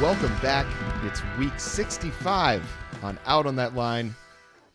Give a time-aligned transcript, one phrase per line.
[0.00, 0.66] Welcome back.
[1.04, 2.62] It's week 65
[3.02, 4.14] on Out on That Line,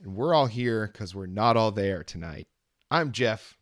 [0.02, 2.48] and we're all here because we're not all there tonight.
[2.90, 3.58] I'm Jeff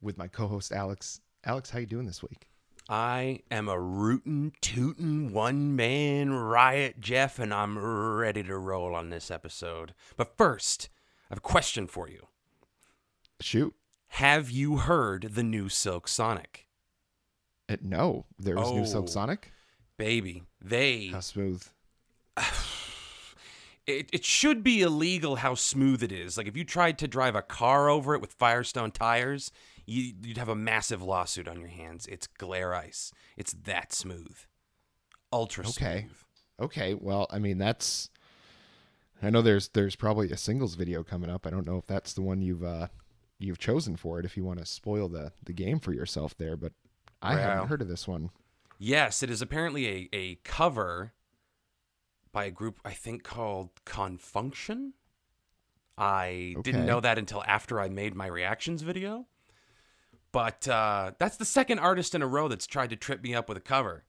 [0.00, 1.20] with my co-host Alex.
[1.44, 2.48] Alex, how you doing this week?
[2.88, 9.10] I am a rootin' tootin' one man riot, Jeff, and I'm ready to roll on
[9.10, 9.94] this episode.
[10.16, 10.90] But first,
[11.28, 12.26] I have a question for you.
[13.40, 13.74] Shoot.
[14.08, 16.66] Have you heard the new Silk Sonic?
[17.68, 18.84] Uh, no, there was new Oh.
[18.84, 19.50] Silk Sonic.
[19.96, 21.66] Baby, they How smooth.
[23.86, 26.36] it, it should be illegal how smooth it is.
[26.36, 29.50] Like if you tried to drive a car over it with Firestone tires,
[29.86, 32.06] you, you'd have a massive lawsuit on your hands.
[32.06, 33.12] It's glare ice.
[33.36, 34.36] It's that smooth,
[35.32, 36.00] ultra Okay.
[36.00, 36.16] smooth.
[36.60, 36.94] Okay, Okay.
[36.94, 38.10] well, I mean that's.
[39.22, 41.46] I know there's there's probably a singles video coming up.
[41.46, 42.88] I don't know if that's the one you've uh
[43.38, 44.24] you've chosen for it.
[44.24, 46.72] If you want to spoil the the game for yourself there, but
[47.22, 47.42] I Well.
[47.50, 48.30] haven't heard of this one.
[48.82, 51.12] Yes, it is apparently a, a cover
[52.32, 54.94] by a group I think called Con Funk Shun.
[55.98, 59.26] I didn't know that until after I made my reactions video.
[60.32, 63.50] But uh, that's the second artist in a row that's tried to trip me up
[63.50, 64.04] with a cover.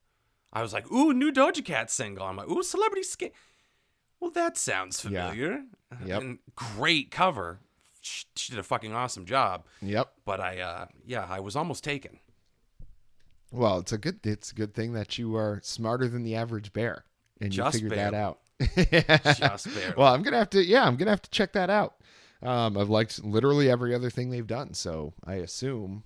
[0.53, 2.25] I was like, ooh, new Doja Cat single.
[2.25, 3.31] I'm like, ooh, celebrity skin.
[4.21, 5.63] Well, that sounds familiar.
[5.91, 6.07] Yeah.
[6.07, 6.21] Yep.
[6.21, 7.59] And great cover.
[7.99, 9.65] She, she did a fucking awesome job.
[9.81, 10.13] Yep.
[10.23, 12.19] But I, uh, yeah, I was almost taken.
[13.51, 16.73] Well, it's a good it's a good thing that you are smarter than the average
[16.73, 17.05] bear
[17.39, 18.39] and Just you figured that out.
[19.37, 19.93] Just barely.
[19.97, 21.95] Well, I'm gonna have to yeah, I'm gonna have to check that out.
[22.41, 26.03] Um, I've liked literally every other thing they've done, so I assume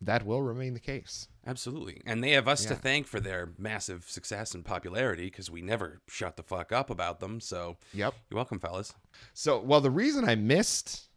[0.00, 1.28] that will remain the case.
[1.46, 2.00] Absolutely.
[2.06, 6.00] And they have us to thank for their massive success and popularity because we never
[6.08, 7.40] shut the fuck up about them.
[7.40, 8.14] So Yep.
[8.30, 8.94] you're welcome, fellas.
[9.34, 11.08] So, well, the reason I missed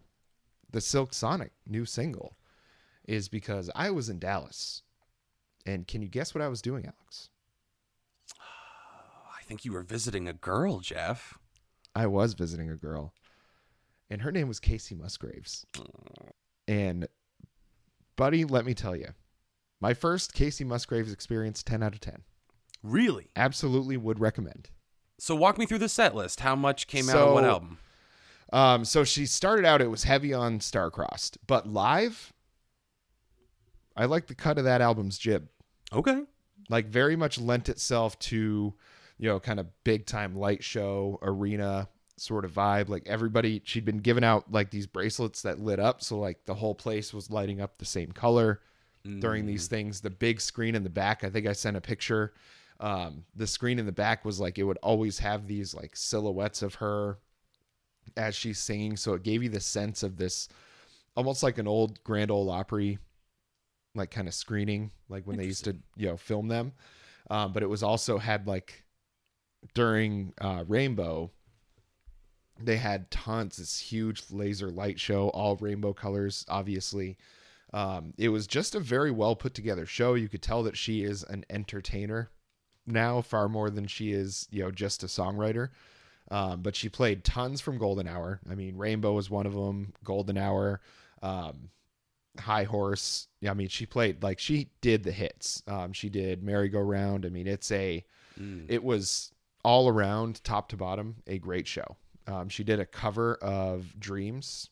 [0.70, 2.38] the Silk Sonic new single
[3.08, 4.82] is because I was in Dallas.
[5.66, 7.30] And can you guess what I was doing, Alex?
[8.40, 11.38] I think you were visiting a girl, Jeff.
[11.96, 13.14] I was visiting a girl,
[14.10, 15.66] and her name was Kacey Musgraves.
[16.68, 17.08] And,
[18.16, 19.10] buddy, let me tell you,
[19.80, 22.24] my first Kacey Musgraves experience, 10 out of 10.
[22.84, 23.30] Really?
[23.36, 24.70] Absolutely would recommend.
[25.20, 26.42] So walk me through the set list.
[26.42, 27.78] How much came out of what So- album?
[28.54, 32.32] Um, so she started out, it was heavy on Starcrossed, but live,
[33.98, 35.50] I like the cut of that album's jib.
[35.96, 36.24] Okay.
[36.70, 38.74] like very much lent itself to
[39.18, 42.90] you know kind of big time light show arena sort of vibe.
[42.90, 46.02] Like everybody she'd been giving out like these bracelets that lit up.
[46.02, 48.62] So like the whole place was lighting up the same color
[49.20, 50.02] during these things.
[50.02, 52.34] The big screen in the back i think i sent a picture.
[52.80, 56.62] Um the screen in the back was like it would always have these like silhouettes
[56.62, 57.20] of her
[58.18, 58.98] as she's singing.
[58.98, 60.50] So it gave you the sense of this
[61.16, 62.98] almost like an old grand ole opry
[63.96, 66.74] like kind of screening like when they used to you know film them.
[67.30, 68.84] Um, but it was also had like
[69.74, 71.32] during uh, rainbow
[72.60, 77.18] they had tons this huge laser light show all rainbow colors obviously.
[77.74, 80.14] Um, it was just a very well put together show.
[80.14, 82.30] You could tell that she is an entertainer
[82.86, 85.70] now far more than she is you know just a songwriter.
[86.32, 88.40] Um, but she played tons from golden hour.
[88.50, 90.82] I mean rainbow was one of them golden hour
[91.22, 91.70] um,
[92.40, 96.44] high horse yeah i mean she played like she did the hits um, she did
[96.44, 98.04] merry-go-round i mean it's a
[98.40, 98.66] Mm.
[98.68, 99.32] it was
[99.64, 101.96] all around top to bottom a great show
[102.28, 104.70] um, she did a cover of dreams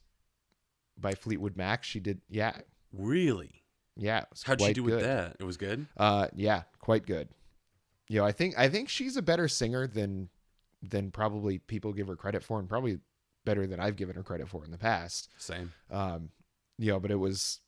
[0.97, 2.57] by fleetwood mac she did yeah
[2.91, 3.63] Really?
[3.95, 4.95] yeah How'd she do good.
[4.95, 5.38] with that?
[5.40, 5.85] It was good.
[5.95, 7.30] uh yeah quite good
[8.09, 10.28] you know i think i think she's a better singer than
[10.81, 13.00] than probably people give her credit for and probably
[13.45, 15.72] better than i've given her credit for in the past Same.
[15.90, 16.30] um
[16.83, 17.59] you know but it was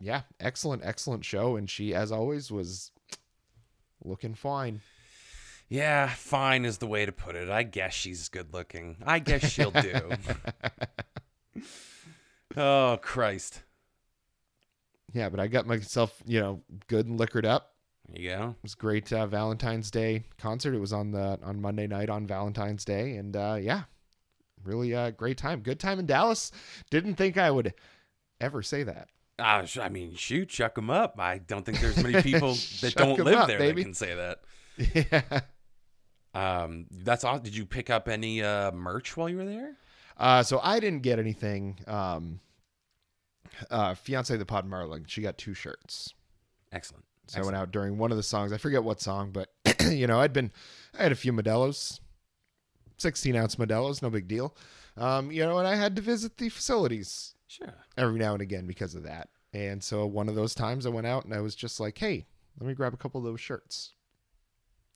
[0.00, 2.90] yeah excellent excellent show and she as always was
[4.04, 4.80] looking fine
[5.68, 7.48] Yeah, fine is the way to put it.
[7.48, 8.96] I guess she's good looking.
[9.06, 10.10] I guess she'll do.
[12.56, 13.62] oh Christ.
[15.12, 17.74] yeah but i got myself you know good and liquored up
[18.08, 18.48] There you go.
[18.50, 22.10] it was a great uh, valentine's day concert it was on the on monday night
[22.10, 23.82] on valentine's day and uh yeah
[24.64, 26.52] really uh great time good time in dallas
[26.90, 27.72] didn't think i would
[28.42, 29.08] ever say that
[29.38, 31.18] Uh, I mean, shoot, chuck them up.
[31.18, 33.82] I don't think there's many people that don't live up, there baby.
[33.82, 34.40] that can say that.
[35.34, 35.40] yeah
[36.34, 37.38] Um, that's all.
[37.38, 39.76] Did you pick up any uh, merch while you were there?
[40.16, 41.78] Uh, so I didn't get anything.
[41.86, 42.40] Um,
[43.70, 46.14] uh, fiance the pod Marling, she got two shirts.
[46.72, 47.04] Excellent.
[47.26, 48.52] So I went out during one of the songs.
[48.52, 49.48] I forget what song, but
[49.90, 50.50] you know, I'd been,
[50.98, 52.00] I had a few Modelo's,
[52.98, 54.56] sixteen ounce Modelo's, no big deal.
[54.96, 57.74] Um, you know, and I had to visit the facilities Sure.
[57.98, 59.28] every now and again because of that.
[59.52, 62.26] And so one of those times I went out and I was just like, hey,
[62.58, 63.92] let me grab a couple of those shirts.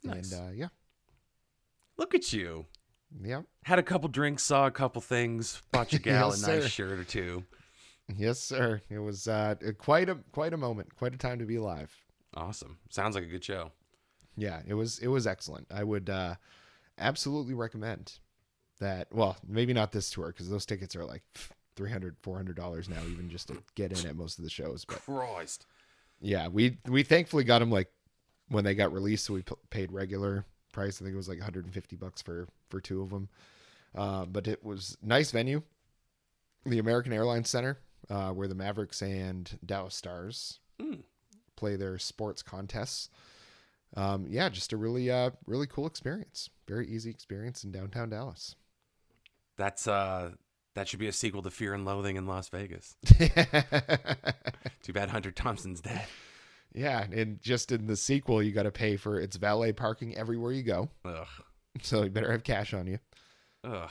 [0.02, 0.32] Nice.
[0.32, 0.68] And uh, yeah,
[1.98, 2.66] Look at you.
[3.22, 6.62] yeah, Had a couple drinks, saw a couple things, bought your gal Yes, a nice
[6.64, 6.68] sir.
[6.68, 7.44] shirt or two.
[8.16, 8.80] yes, sir.
[8.90, 11.94] It was uh, quite a quite a moment, quite a time to be alive.
[12.34, 12.78] Awesome.
[12.90, 13.72] Sounds like a good show.
[14.36, 15.66] Yeah, it was it was excellent.
[15.70, 16.34] I would uh,
[16.98, 18.18] absolutely recommend
[18.80, 19.08] that.
[19.10, 21.22] Well, maybe not this tour because those tickets are like
[21.76, 24.84] 300 400 dollars now, even just to get in at most of the shows.
[24.84, 25.66] But Christ.
[26.20, 27.88] yeah, we we thankfully got them like
[28.48, 31.00] when they got released, so we p- paid regular price.
[31.00, 33.28] I think it was like 150 bucks for for two of them.
[33.94, 35.62] Uh, but it was nice venue,
[36.64, 37.78] the American Airlines Center,
[38.10, 41.02] uh, where the Mavericks and Dallas Stars Mm.
[41.56, 43.08] play their sports contests.
[43.96, 46.50] Um, yeah, just a really uh, really cool experience.
[46.68, 48.54] Very easy experience in downtown Dallas.
[49.56, 50.32] That's uh
[50.76, 52.96] that should be a sequel to Fear and Loathing in Las Vegas.
[54.82, 56.04] Too bad Hunter Thompson's dead.
[56.74, 60.52] yeah, and just in the sequel, you got to pay for its valet parking everywhere
[60.52, 61.26] you go, Ugh.
[61.82, 62.98] so you better have cash on you.
[63.64, 63.90] Ugh.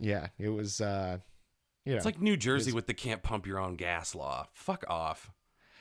[0.00, 0.80] Yeah, it was.
[0.80, 1.18] Uh,
[1.84, 4.48] you know, It's like New Jersey with the can't pump your own gas law.
[4.52, 5.30] Fuck off.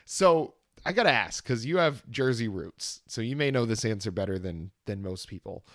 [0.06, 0.54] so.
[0.88, 4.38] I gotta ask because you have Jersey roots, so you may know this answer better
[4.38, 5.66] than than most people.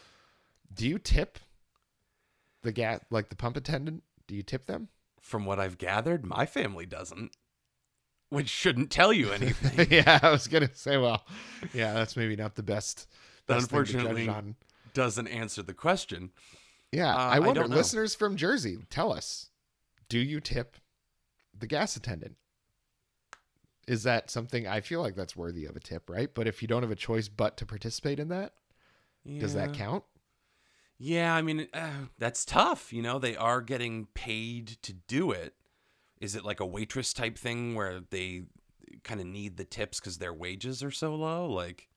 [0.72, 1.38] Do you tip
[2.62, 4.04] the gas like the pump attendant?
[4.30, 4.86] Do you tip them?
[5.20, 7.32] From what I've gathered, my family doesn't.
[8.28, 9.88] Which shouldn't tell you anything.
[9.90, 11.26] yeah, I was gonna say, well,
[11.74, 13.08] yeah, that's maybe not the best.
[13.48, 14.54] That best thing to judge unfortunately-
[14.94, 16.30] doesn't answer the question.
[16.92, 17.62] Yeah, Uh, I I wonder.
[17.62, 19.50] don't listeners from Jersey, tell us:
[20.08, 20.76] Do you tip
[21.58, 22.36] the gas attendant?
[23.88, 24.64] Is that something?
[24.68, 26.32] I feel like that's worthy of a tip, right?
[26.32, 28.52] But if you don't have a choice but to participate in that,
[29.40, 30.04] does that count?
[31.02, 31.88] Yeah, I mean, uh,
[32.18, 32.92] that's tough.
[32.92, 35.54] You know, they are getting paid to do it.
[36.20, 38.42] Is it like a waitress type thing where they
[39.02, 41.46] kind of need the tips because their wages are so low?
[41.50, 41.88] Like,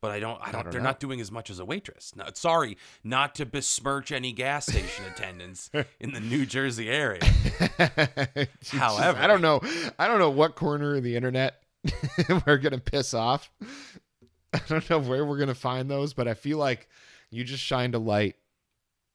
[0.00, 0.86] but I don't, I don't, don't they're know.
[0.90, 2.14] not doing as much as a waitress.
[2.14, 5.68] No, sorry, not to besmirch any gas station attendants
[6.00, 7.24] in the New Jersey area.
[8.70, 9.60] However- I don't know.
[9.98, 11.60] I don't know what corner of the internet
[12.46, 13.50] we're gonna piss off.
[14.52, 16.88] I don't know where we're gonna find those, but I feel like
[17.30, 18.36] you just shined a light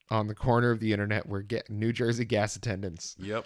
[0.10, 3.46] on the corner of the internet where get New Jersey gas attendants Yep.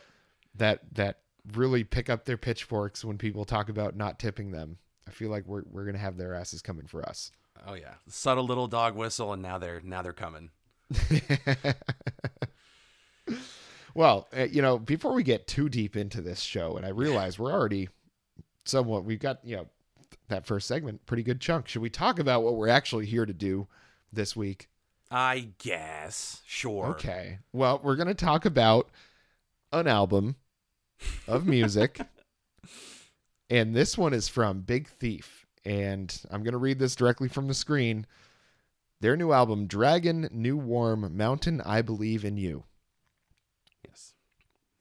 [0.55, 1.19] that that
[1.53, 4.77] really pick up their pitchforks when people talk about not tipping them.
[5.07, 7.31] I feel like we're we're gonna have their asses coming for us.
[7.65, 10.51] Oh yeah, subtle little dog whistle, and now they're now they're coming.
[13.93, 17.37] well, uh, you know, before we get too deep into this show, and I realize
[17.39, 17.89] we're already
[18.65, 19.67] somewhat, we've got, you know,
[20.29, 21.67] that first segment, pretty good chunk.
[21.67, 23.67] Should we talk about what we're actually here to do
[24.11, 24.69] this week?
[25.11, 26.41] I guess.
[26.45, 26.87] Sure.
[26.87, 27.39] Okay.
[27.51, 28.89] Well, we're going to talk about
[29.71, 30.35] an album
[31.27, 31.99] of music.
[33.49, 35.45] and this one is from Big Thief.
[35.65, 38.05] And I'm going to read this directly from the screen.
[39.01, 42.65] Their new album, Dragon New Warm Mountain, I Believe in You.
[43.87, 44.13] Yes.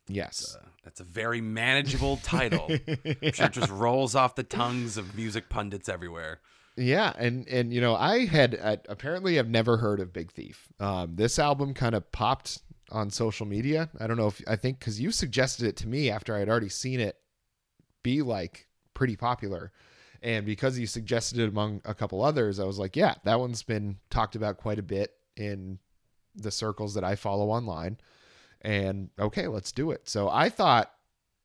[0.09, 0.57] Yes.
[0.59, 2.67] Uh, that's a very manageable title.
[2.89, 6.41] I'm sure it just rolls off the tongues of music pundits everywhere.
[6.79, 10.69] Yeah, and and you know, I had uh, apparently have never heard of Big Thief.
[10.79, 13.91] Um, this album kind of popped on social media.
[13.99, 16.49] I don't know if I think because you suggested it to me after I had
[16.49, 17.17] already seen it
[18.05, 19.73] be like pretty popular,
[20.23, 23.65] and because you suggested it among a couple others, I was like, yeah, that one's
[23.65, 25.81] been talked about quite a bit in
[26.37, 27.99] the circles that I follow online.
[28.63, 30.09] And okay, let's do it.
[30.09, 30.93] So I thought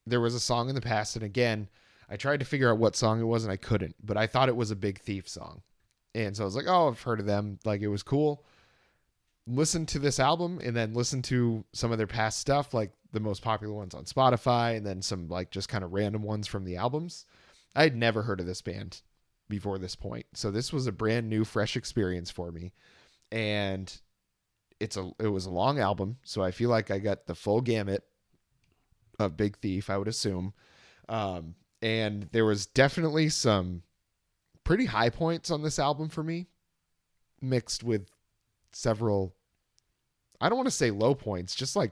[0.05, 1.69] there was a song in the past, and again,
[2.13, 4.47] I tried to figure out what song it was and I couldn't, but I thought
[4.47, 5.63] it was a Big Thief song.
[6.13, 7.57] And so I was like, oh, I've heard of them.
[7.65, 8.45] Like it was cool.
[9.47, 13.19] Listen to this album and then listen to some of their past stuff, like the
[13.19, 16.65] most popular ones on Spotify, and then some like just kind of random ones from
[16.65, 17.25] the albums.
[17.75, 19.01] I had never heard of this band
[19.49, 20.27] before this point.
[20.35, 22.73] So this was a brand new, fresh experience for me.
[23.31, 23.91] And
[24.79, 27.61] it's a it was a long album, so I feel like I got the full
[27.61, 28.03] gamut
[29.17, 30.53] of Big Thief, I would assume.
[31.09, 33.83] Um, and there was definitely some
[34.63, 36.47] pretty high points on this album for me,
[37.41, 38.07] mixed with
[38.71, 39.35] several.
[40.39, 41.91] I don't want to say low points, just like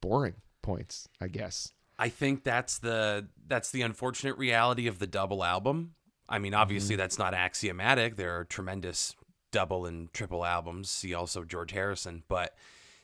[0.00, 1.72] boring points, I guess.
[2.00, 5.94] I think that's the that's the unfortunate reality of the double album.
[6.28, 7.00] I mean, obviously mm-hmm.
[7.02, 8.16] that's not axiomatic.
[8.16, 9.14] There are tremendous
[9.52, 10.90] double and triple albums.
[10.90, 12.56] See also George Harrison, but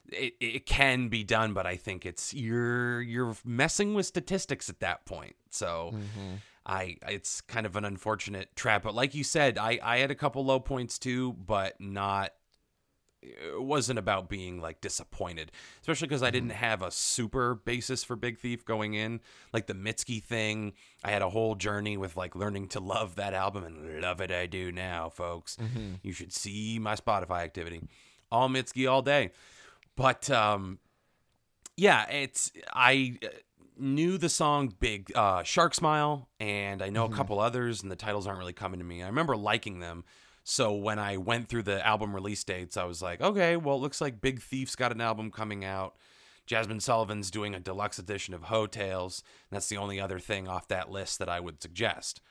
[0.09, 1.53] it, it can be done.
[1.53, 5.37] But I think it's you're you're messing with statistics at that point.
[5.51, 6.35] So mm-hmm.
[6.67, 8.83] I it's kind of an unfortunate trap.
[8.83, 12.33] But like you said, I I had a couple low points too, but not
[13.23, 16.33] it wasn't about being like disappointed, especially because I mm-hmm.
[16.35, 19.21] didn't have a super basis for Big Thief going in.
[19.53, 20.73] Like the Mitski thing,
[21.05, 24.31] I had a whole journey with like learning to love that album and love it.
[24.31, 25.57] I do now, folks.
[25.57, 25.95] Mm-hmm.
[26.03, 27.83] You should see my Spotify activity.
[28.33, 29.33] All Mitski all day.
[30.01, 30.79] But um,
[31.77, 33.29] yeah, it's I uh,
[33.79, 37.97] knew the song Big uh, Shark Smile, and I know a couple others, and the
[37.97, 39.03] titles aren't really coming to me.
[39.03, 40.05] I remember liking them.
[40.43, 43.81] So when I went through the album release dates, I was like, okay, well, it
[43.81, 45.97] looks like Big Thief's got an album coming out.
[46.49, 49.23] Jazmine Sullivan's doing a deluxe edition of Heaux Tales.
[49.51, 52.23] And that's the only other thing off that list that I would suggest.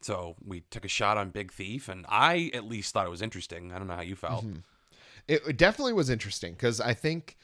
[0.00, 3.20] So we took a shot on Big Thief, and I at least thought it was
[3.20, 3.72] interesting.
[3.72, 4.44] I don't know how you felt.
[4.44, 4.62] it,
[5.28, 7.36] it definitely was interesting because I think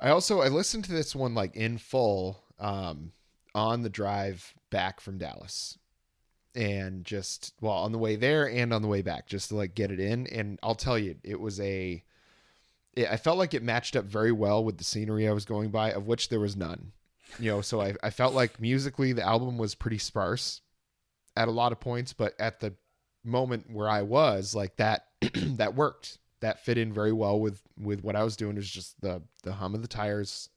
[0.00, 3.12] I also I listened to this one like in full um,
[3.54, 5.78] on the drive back from Dallas,
[6.54, 9.74] and just well on the way there and on the way back just to like
[9.74, 10.26] get it in.
[10.28, 12.02] And I'll tell you, it was a
[12.94, 15.70] it, I felt like it matched up very well with the scenery I was going
[15.70, 16.92] by, of which there was none.
[17.38, 20.62] You know, so I, I felt like musically the album was pretty sparse
[21.36, 22.74] at a lot of points, but at the
[23.22, 26.18] moment where I was, like that that worked.
[26.40, 28.56] That fit in very well with with what I was doing.
[28.56, 30.48] Was just the the hum of the tires,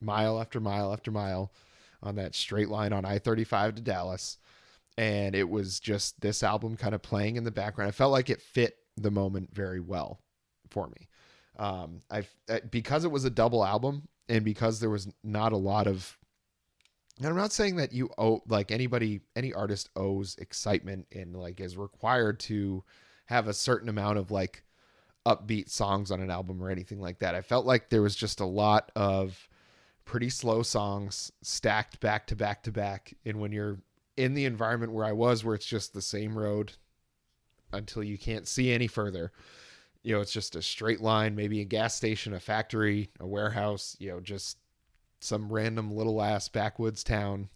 [0.00, 1.52] mile after mile after mile,
[2.02, 4.38] on that straight line on I thirty five to Dallas,
[4.98, 7.88] and it was just this album kind of playing in the background.
[7.88, 10.20] I felt like it fit the moment very well
[10.70, 11.08] for me.
[11.56, 12.24] Um, I
[12.70, 16.18] because it was a double album and because there was not a lot of
[17.18, 21.60] and I'm not saying that you owe like anybody any artist owes excitement and like
[21.60, 22.82] is required to
[23.26, 24.64] have a certain amount of like
[25.26, 27.34] upbeat songs on an album or anything like that.
[27.34, 29.48] I felt like there was just a lot of
[30.04, 33.78] pretty slow songs stacked back to back to back and when you're
[34.16, 36.72] in the environment where I was where it's just the same road
[37.72, 39.32] until you can't see any further.
[40.02, 43.96] You know, it's just a straight line, maybe a gas station, a factory, a warehouse,
[43.98, 44.58] you know, just
[45.20, 47.48] some random little ass backwoods town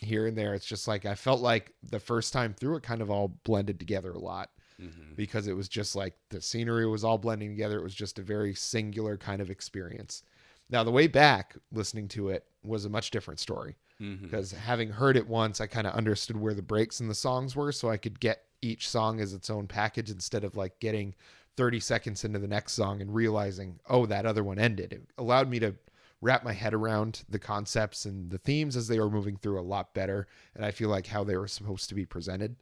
[0.00, 0.54] here and there.
[0.54, 3.80] It's just like I felt like the first time through it kind of all blended
[3.80, 4.50] together a lot
[4.84, 5.14] Mm-hmm.
[5.16, 7.78] because it was just like the scenery was all blending together.
[7.78, 10.22] It was just a very singular kind of experience.
[10.70, 14.24] Now, the way back listening to it was a much different story Mm-hmm.
[14.24, 17.54] because having heard it once, I kind of understood where the breaks in the songs
[17.54, 21.14] were, so I could get each song as its own package instead of like getting
[21.56, 24.92] 30 seconds into the next song and realizing, oh, that other one ended.
[24.92, 25.76] It allowed me to
[26.20, 29.62] wrap my head around the concepts and the themes as they were moving through a
[29.62, 30.26] lot better,
[30.56, 32.56] and I feel like how they were supposed to be presented.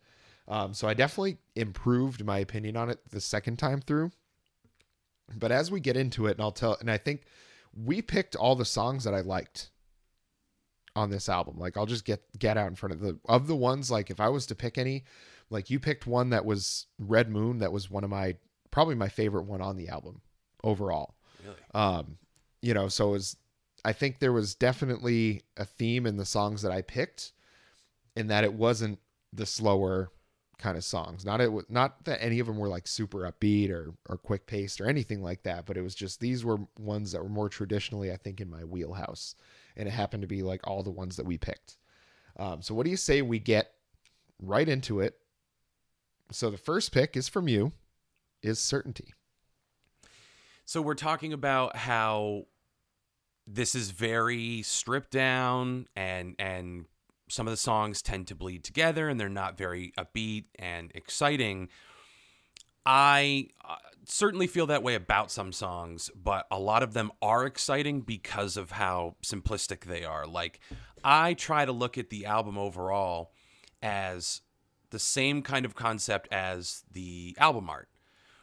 [0.48, 4.10] Um, so I definitely improved my opinion on it the second time through.
[5.34, 7.22] But as we get into it, and I'll tell, and I think
[7.74, 9.70] we picked all the songs that I liked
[10.94, 11.58] on this album.
[11.58, 14.20] Like I'll just get get out in front of the of the ones like if
[14.20, 15.04] I was to pick any,
[15.50, 18.36] like you picked one that was Red Moon that was one of my
[18.70, 20.20] probably my favorite one on the album
[20.62, 21.14] overall.
[21.44, 21.56] Really?
[21.74, 22.18] Um,
[22.60, 23.36] you know, so it was
[23.84, 27.32] I think there was definitely a theme in the songs that I picked
[28.14, 28.98] in that it wasn't
[29.32, 30.10] the slower
[30.62, 31.24] kind of songs.
[31.24, 34.46] Not it was not that any of them were like super upbeat or or quick
[34.46, 37.48] paced or anything like that, but it was just these were ones that were more
[37.48, 39.34] traditionally I think in my wheelhouse
[39.76, 41.76] and it happened to be like all the ones that we picked.
[42.38, 43.72] Um, so what do you say we get
[44.40, 45.18] right into it?
[46.30, 47.72] So the first pick is from you
[48.42, 49.12] is certainty.
[50.64, 52.46] So we're talking about how
[53.46, 56.86] this is very stripped down and and
[57.32, 61.70] some of the songs tend to bleed together and they're not very upbeat and exciting.
[62.84, 67.46] I uh, certainly feel that way about some songs, but a lot of them are
[67.46, 70.26] exciting because of how simplistic they are.
[70.26, 70.60] Like,
[71.02, 73.32] I try to look at the album overall
[73.82, 74.42] as
[74.90, 77.88] the same kind of concept as the album art,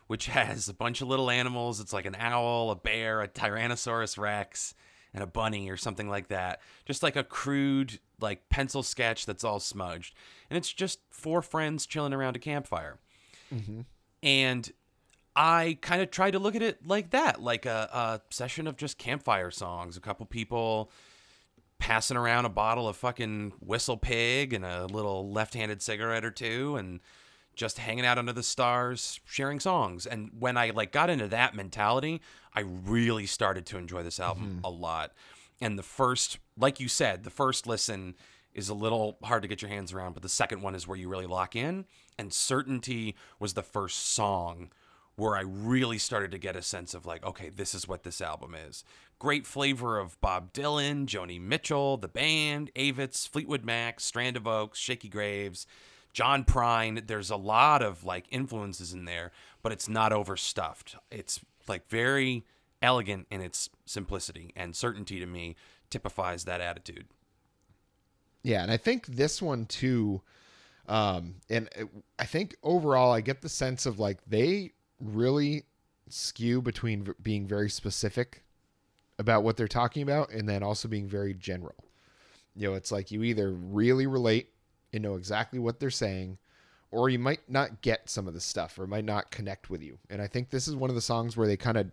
[0.08, 1.79] which has a bunch of little animals.
[1.79, 4.74] It's like an owl, a bear, a Tyrannosaurus Rex,
[5.13, 6.61] and a bunny or something like that.
[6.85, 10.13] Just like a crude, like pencil sketch that's all smudged.
[10.49, 12.99] And it's just four friends chilling around a campfire.
[13.53, 13.81] Mm-hmm.
[14.21, 14.71] And
[15.35, 18.77] I kind of tried to look at it like that, like a, a session of
[18.77, 20.91] just campfire songs, a couple people
[21.79, 26.99] passing around a bottle of fucking WhistlePig and a little left-handed cigarette or two and
[27.59, 30.05] just hanging out under the stars sharing songs.
[30.05, 32.21] And when i like got into that mentality
[32.55, 34.65] i really started to enjoy this album mm-hmm.
[34.65, 35.11] a lot.
[35.61, 38.15] And the first like you said the first listen
[38.53, 40.97] is a little hard to get your hands around but the second one is where
[40.97, 41.85] you really lock in.
[42.17, 44.71] And certainty was the first song
[45.17, 48.21] where I really started to get a sense of like, okay, this is what this
[48.21, 48.85] album is.
[49.19, 54.79] Great flavor of Bob Dylan, Joni Mitchell, the band, Avetts, Fleetwood Mac, Strand of Oaks,
[54.79, 55.67] Shakey Graves,
[56.19, 57.07] John Prine.
[57.07, 59.31] There's a lot of like influences in there,
[59.63, 60.97] but it's not overstuffed.
[61.09, 62.43] It's like very
[62.81, 65.55] elegant in its simplicity and certainty to me
[65.89, 67.05] typifies that attitude.
[68.43, 70.21] Yeah, and I think this one too
[70.89, 71.69] um and
[72.17, 75.63] I think overall I get the sense of like they really
[76.09, 78.43] skew between v- being very specific
[79.19, 81.85] about what they're talking about and then also being very general.
[82.57, 84.49] You know, it's like you either really relate
[84.93, 86.38] and know exactly what they're saying
[86.91, 90.00] or you might not get some of the stuff or might not connect with you.
[90.10, 91.91] And I think this is one of the songs where they kind of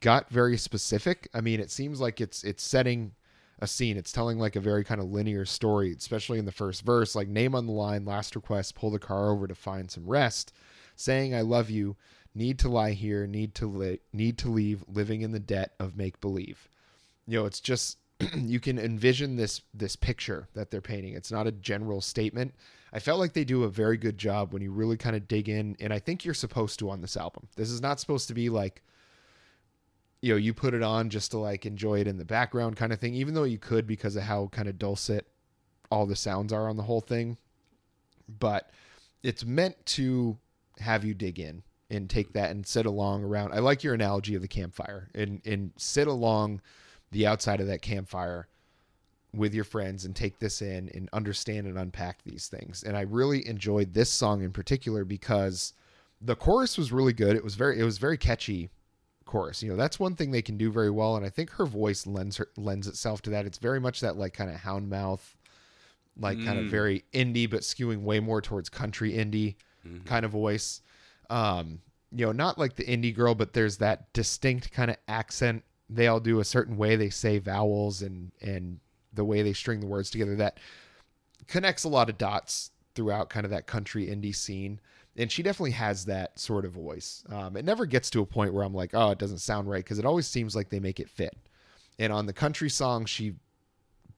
[0.00, 1.28] got very specific.
[1.34, 3.12] I mean, it seems like it's it's setting
[3.58, 3.96] a scene.
[3.96, 7.28] It's telling like a very kind of linear story, especially in the first verse, like
[7.28, 10.52] name on the line, last request, pull the car over to find some rest,
[10.96, 11.96] saying I love you,
[12.34, 15.96] need to lie here, need to li- need to leave, living in the debt of
[15.96, 16.68] make believe.
[17.26, 17.98] You know, it's just
[18.34, 21.14] you can envision this this picture that they're painting.
[21.14, 22.54] It's not a general statement.
[22.92, 25.48] I felt like they do a very good job when you really kind of dig
[25.48, 27.48] in, and I think you're supposed to on this album.
[27.56, 28.82] This is not supposed to be like
[30.20, 32.92] you know you put it on just to like enjoy it in the background kind
[32.92, 35.26] of thing even though you could because of how kind of dulcet
[35.90, 37.36] all the sounds are on the whole thing
[38.38, 38.70] but
[39.22, 40.36] it's meant to
[40.78, 44.34] have you dig in and take that and sit along around i like your analogy
[44.34, 46.60] of the campfire and and sit along
[47.10, 48.48] the outside of that campfire
[49.34, 53.02] with your friends and take this in and understand and unpack these things and i
[53.02, 55.74] really enjoyed this song in particular because
[56.20, 58.70] the chorus was really good it was very it was very catchy
[59.28, 59.62] chorus.
[59.62, 62.04] You know, that's one thing they can do very well, and I think her voice
[62.06, 63.46] lends her lends itself to that.
[63.46, 65.20] It's very much that like kind of Houndmouth,
[66.18, 66.44] like mm.
[66.44, 69.54] kind of very indie, but skewing way more towards country indie
[69.86, 70.04] mm-hmm.
[70.04, 70.80] kind of voice.
[71.30, 75.62] Um, you know, not like the indie girl, but there's that distinct kind of accent.
[75.90, 78.80] They all do a certain way they say vowels and and
[79.12, 80.58] the way they string the words together that
[81.46, 84.80] connects a lot of dots throughout kind of that country indie scene
[85.18, 87.24] and she definitely has that sort of voice.
[87.28, 89.84] Um, it never gets to a point where I'm like, oh, it doesn't sound right
[89.84, 91.36] because it always seems like they make it fit.
[91.98, 93.34] And on the country song, she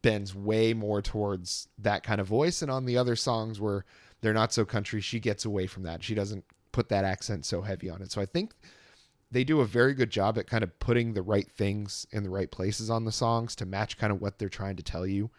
[0.02, 3.86] bends way more towards that kind of voice, and on the other songs where
[4.20, 6.04] they're not so country, she gets away from that.
[6.04, 8.12] She doesn't put that accent so heavy on it.
[8.12, 8.52] So I think
[9.30, 12.30] they do a very good job at kind of putting the right things in the
[12.30, 15.30] right places on the songs to match kind of what they're trying to tell you.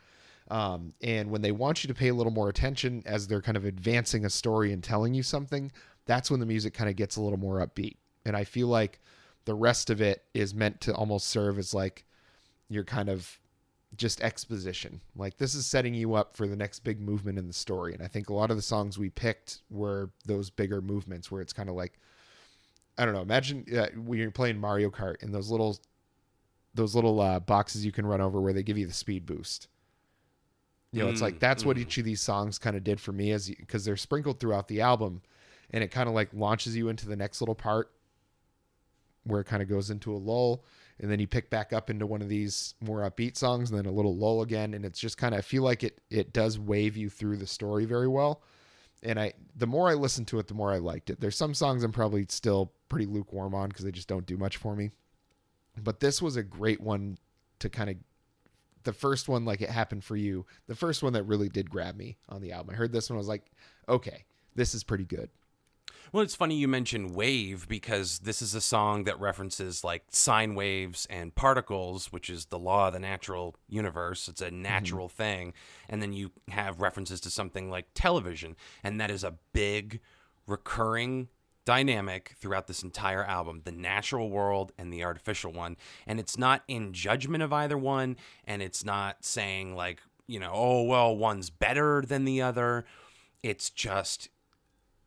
[0.50, 3.58] Um, and when they want you to pay a little more attention as they're kind
[3.58, 5.72] of advancing a story and telling you something,
[6.06, 7.98] that's when the music kind of gets a little more upbeat.
[8.26, 9.00] And I feel like
[9.46, 12.06] the rest of it is meant to almost serve as like
[12.70, 13.40] your kind of
[13.98, 15.02] just exposition.
[15.16, 17.94] Like this is setting you up for the next big movement in the story.
[17.94, 21.42] And I think a lot of the songs we picked were those bigger movements where
[21.42, 22.00] it's kind of like,
[23.02, 23.22] I don't know.
[23.22, 25.76] Imagine uh, when you're playing Mario Kart and those little,
[26.76, 29.68] those little uh, boxes you can run over where they give you the speed boost.
[30.92, 31.66] You know, mm, it's like that's mm.
[31.66, 34.68] what each of these songs kind of did for me, as because they're sprinkled throughout
[34.68, 35.24] the album,
[35.72, 37.92] and it kind of like launches you into the next little part
[39.24, 40.64] where it kind of goes into a lull,
[41.00, 43.88] and then you pick back up into one of these more upbeat songs, and then
[43.88, 46.60] a little lull again, and it's just kind of I feel like it it does
[46.60, 48.44] wave you through the story very well.
[49.04, 51.20] And I, the more I listened to it, the more I liked it.
[51.20, 54.58] There's some songs I'm probably still pretty lukewarm on because they just don't do much
[54.58, 54.92] for me.
[55.82, 57.18] But this was a great one
[57.60, 57.96] to kind of
[58.84, 61.96] the first one like it happened for you the first one that really did grab
[61.96, 63.44] me on the album i heard this one i was like
[63.88, 64.24] okay
[64.56, 65.30] this is pretty good
[66.12, 70.56] well it's funny you mentioned wave because this is a song that references like sine
[70.56, 74.28] waves and particles which is the law of the natural universe.
[74.28, 74.62] It's a mm-hmm.
[74.62, 75.18] natural mm-hmm.
[75.18, 75.54] thing.
[75.90, 78.56] And then you have references to something like television.
[78.84, 80.00] And that is a big
[80.48, 81.30] recurring
[81.64, 85.78] dynamic throughout this entire album the natural world and the artificial one.
[86.08, 88.18] And it's not in judgment of either one.
[88.46, 92.86] And it's not saying like you know oh well one's better than the other.
[93.44, 94.30] It's just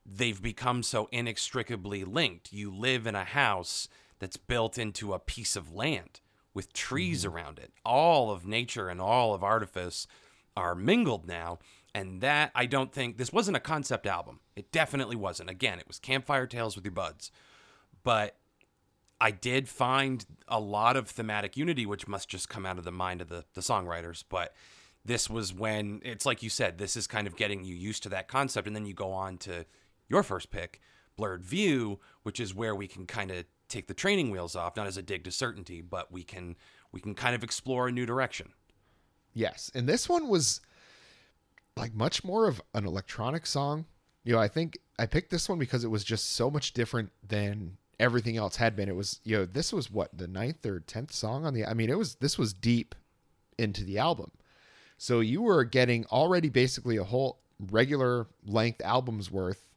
[0.06, 3.88] they've become so inextricably linked you live in a house
[4.18, 6.20] that's built into a piece of land
[6.52, 7.34] with trees mm-hmm.
[7.34, 10.06] around it all of nature and all of artifice
[10.56, 11.58] are mingled now
[11.94, 14.40] and that I don't think this wasn't a concept album.
[14.56, 15.48] It definitely wasn't.
[15.48, 17.30] Again, it was campfire tales with your buds.
[18.02, 18.36] But
[19.20, 22.90] I did find a lot of thematic unity, which must just come out of the
[22.90, 24.24] mind of the, the songwriters.
[24.28, 24.54] But
[25.04, 28.08] this was when it's like you said, this is kind of getting you used to
[28.08, 28.66] that concept.
[28.66, 29.64] And then you go on to
[30.08, 30.80] your first pick,
[31.16, 34.86] Blurred View, which is where we can kind of take the training wheels off, not
[34.86, 36.56] as a dig to certainty, but we can
[36.92, 38.52] we can kind of explore a new direction.
[39.32, 39.70] Yes.
[39.74, 40.60] And this one was
[41.76, 43.86] like much more of an electronic song.
[44.22, 47.10] You know, I think I picked this one because it was just so much different
[47.26, 48.88] than everything else had been.
[48.88, 51.66] It was, you know, this was what the ninth or tenth song on the.
[51.66, 52.94] I mean, it was this was deep
[53.58, 54.30] into the album,
[54.98, 57.40] so you were getting already basically a whole
[57.70, 59.68] regular length album's worth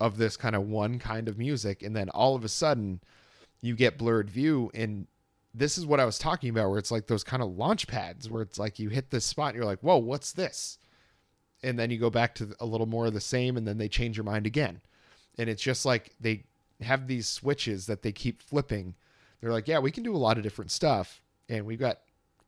[0.00, 3.00] of this kind of one kind of music and then all of a sudden
[3.60, 5.06] you get blurred view and
[5.56, 8.28] this is what I was talking about where it's like those kind of launch pads
[8.28, 10.78] where it's like you hit this spot and you're like, "Whoa, what's this?"
[11.62, 13.88] And then you go back to a little more of the same and then they
[13.88, 14.82] change your mind again.
[15.38, 16.44] And it's just like they
[16.82, 18.94] have these switches that they keep flipping.
[19.40, 22.00] They're like, "Yeah, we can do a lot of different stuff and we've got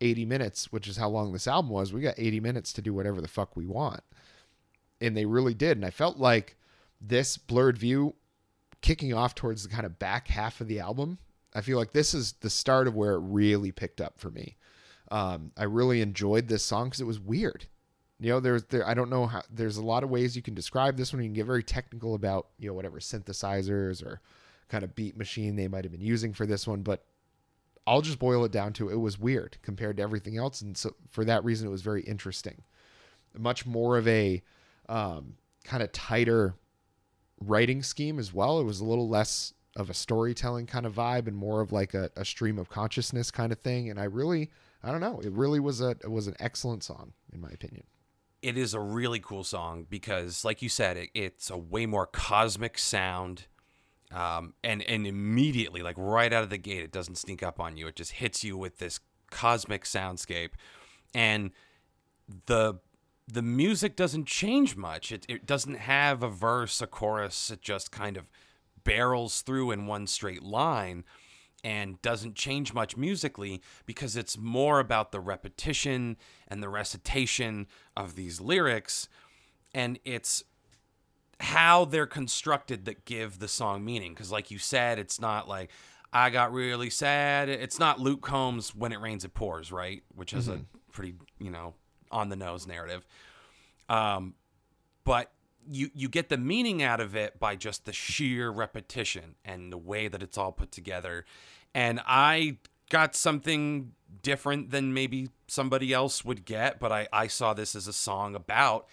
[0.03, 1.93] 80 minutes, which is how long this album was.
[1.93, 4.03] We got 80 minutes to do whatever the fuck we want."
[5.01, 5.79] And they really did.
[5.79, 6.57] And I felt like
[7.01, 8.15] this blurred view
[8.81, 11.19] kicking off towards the kind of back half of the album
[11.55, 14.57] I feel like this is the start of where it really picked up for me.
[15.11, 17.67] Um, I really enjoyed this song because it was weird.
[18.21, 20.55] You know, there's there I don't know how there's a lot of ways you can
[20.55, 21.23] describe this one.
[21.23, 24.21] You can get very technical about you know whatever synthesizers or
[24.69, 27.05] kind of beat machine they might have been using for this one, but
[27.87, 30.95] I'll just boil it down to it was weird compared to everything else, and so
[31.09, 32.63] for that reason, it was very interesting.
[33.37, 34.43] Much more of a
[34.89, 35.35] um,
[35.65, 36.55] kind of tighter
[37.41, 38.61] writing scheme as well.
[38.61, 41.95] It was a little less of a storytelling kind of vibe and more of like
[41.95, 43.89] a, a stream of consciousness kind of thing.
[43.89, 44.51] And I really,
[44.83, 47.85] I don't know, it really was a it was an excellent song in my opinion.
[48.41, 52.07] It is a really cool song because, like you said, it, it's a way more
[52.07, 53.47] cosmic sound.
[54.13, 57.77] Um, and and immediately, like right out of the gate, it doesn't sneak up on
[57.77, 57.89] you.
[57.89, 60.51] It just hits you with this cosmic soundscape,
[61.13, 61.51] and
[62.47, 62.79] the
[63.31, 65.13] the music doesn't change much.
[65.13, 67.51] It it doesn't have a verse, a chorus.
[67.51, 68.31] It just kind of
[68.85, 71.05] barrels through in one straight line
[71.65, 78.15] and doesn't change much musically because it's more about the repetition and the recitation of
[78.15, 79.09] these lyrics
[79.75, 80.45] and it's
[81.41, 85.71] how they're constructed that give the song meaning because like you said it's not like
[86.13, 90.33] i got really sad it's not luke combs when it rains it pours right which
[90.33, 90.61] is mm-hmm.
[90.61, 91.75] a pretty you know
[92.11, 93.07] on the nose narrative.
[93.89, 94.35] Um
[95.05, 95.33] but
[95.67, 99.79] you you get the meaning out of it by just the sheer repetition and the
[99.79, 101.25] way that it's all put together.
[101.75, 102.59] And i
[102.91, 103.93] got something
[104.23, 108.35] different than maybe somebody else would get but i i saw this as a song
[108.35, 108.89] about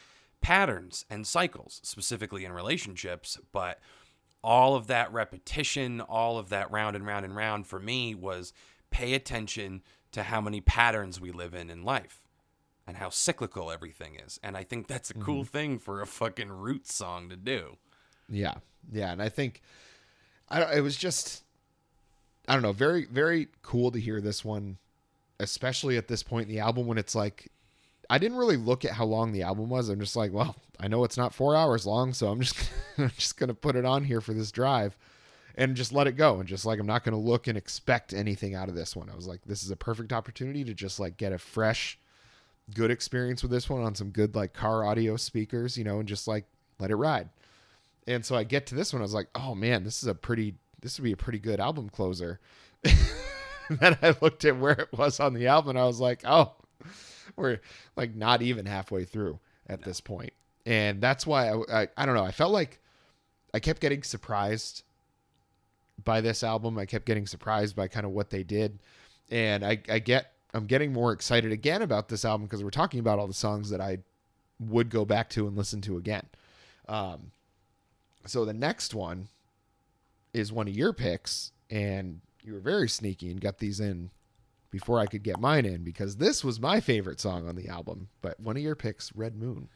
[0.45, 3.39] patterns and cycles specifically in relationships.
[3.51, 3.80] But
[4.43, 8.54] all of that repetition all of that round and round and round for me was
[8.91, 12.21] pay attention to how many patterns we live in in life
[12.87, 14.39] and how cyclical everything is.
[14.43, 15.57] And I think that's a cool mm-hmm.
[15.57, 17.77] thing for a fucking roots song to do.
[18.29, 18.55] Yeah.
[18.91, 19.61] Yeah, and I think
[20.49, 21.43] I don't it was just
[22.47, 24.77] I don't know, very very cool to hear this one
[25.39, 27.51] especially at this point in the album when it's like
[28.09, 29.89] I didn't really look at how long the album was.
[29.89, 33.11] I'm just like, well, I know it's not 4 hours long, so I'm just I'm
[33.17, 34.95] just going to put it on here for this drive
[35.55, 38.13] and just let it go and just like I'm not going to look and expect
[38.13, 39.09] anything out of this one.
[39.09, 41.97] I was like this is a perfect opportunity to just like get a fresh
[42.73, 46.08] good experience with this one on some good like car audio speakers, you know, and
[46.08, 46.45] just like
[46.80, 47.30] let it ride.
[48.08, 50.15] And so I get to this one, I was like, oh man, this is a
[50.15, 52.39] pretty this would be a pretty good album closer.
[52.84, 56.54] then I looked at where it was on the album and I was like, oh,
[57.36, 57.60] we're
[57.95, 59.86] like not even halfway through at no.
[59.86, 60.34] this point.
[60.65, 62.80] And that's why I, I I don't know, I felt like
[63.54, 64.84] I kept getting surprised
[66.04, 66.78] by this album.
[66.78, 68.80] I kept getting surprised by kind of what they did.
[69.32, 73.01] And I, I get I'm getting more excited again about this album because we're talking
[73.01, 73.99] about all the songs that I
[74.59, 76.25] would go back to and listen to again.
[76.87, 77.31] Um,
[78.25, 79.27] so the next one
[80.33, 84.11] is one of your picks, and you were very sneaky and got these in
[84.71, 88.07] before I could get mine in because this was my favorite song on the album.
[88.21, 89.67] But one of your picks, Red Moon.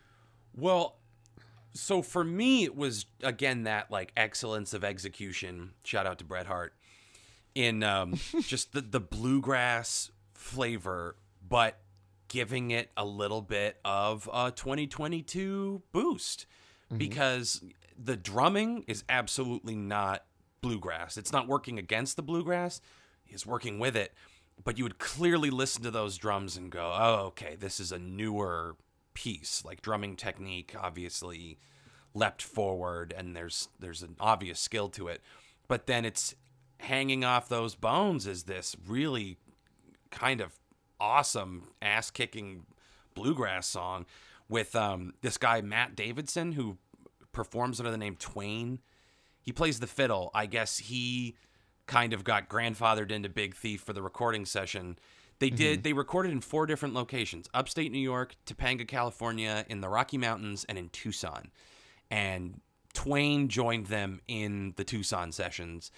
[0.56, 0.96] Well,
[1.74, 5.72] so for me, it was again that like excellence of execution.
[5.84, 6.74] Shout out to Bret Hart
[7.54, 11.80] in um, just the the bluegrass flavor, but
[12.30, 16.46] giving it a little bit of a 2022 boost
[16.86, 16.98] mm-hmm.
[16.98, 17.62] because
[18.02, 20.24] the drumming is absolutely not
[20.62, 21.18] bluegrass.
[21.18, 22.80] It's not working against the bluegrass,
[23.28, 24.14] it's working with it.
[24.64, 28.00] But you would clearly listen to those drums and go, oh, okay, this is a
[28.00, 28.76] newer
[29.14, 29.64] piece.
[29.66, 31.60] Like drumming technique, obviously
[32.14, 35.22] leapt forward and there's there's an obvious skill to it.
[35.68, 36.36] But then it's
[36.80, 39.38] hanging off those bones is this really
[40.12, 40.60] kind of
[41.00, 42.66] awesome ass kicking
[43.14, 44.06] bluegrass song
[44.48, 46.78] with um, this guy Matt Davidson who
[47.32, 48.80] performs under the name Twain.
[49.42, 50.32] He plays the fiddle.
[50.34, 51.36] I guess he
[51.88, 54.98] kind of got grandfathered into Big Thief for the recording session.
[55.40, 55.80] They did.
[55.80, 55.82] Mm-hmm.
[55.84, 60.66] They recorded in four different locations: upstate New York, Topanga, California, in the Rocky Mountains,
[60.68, 61.52] and in Tucson.
[62.12, 62.60] And
[62.94, 65.92] Twain joined them in the Tucson sessions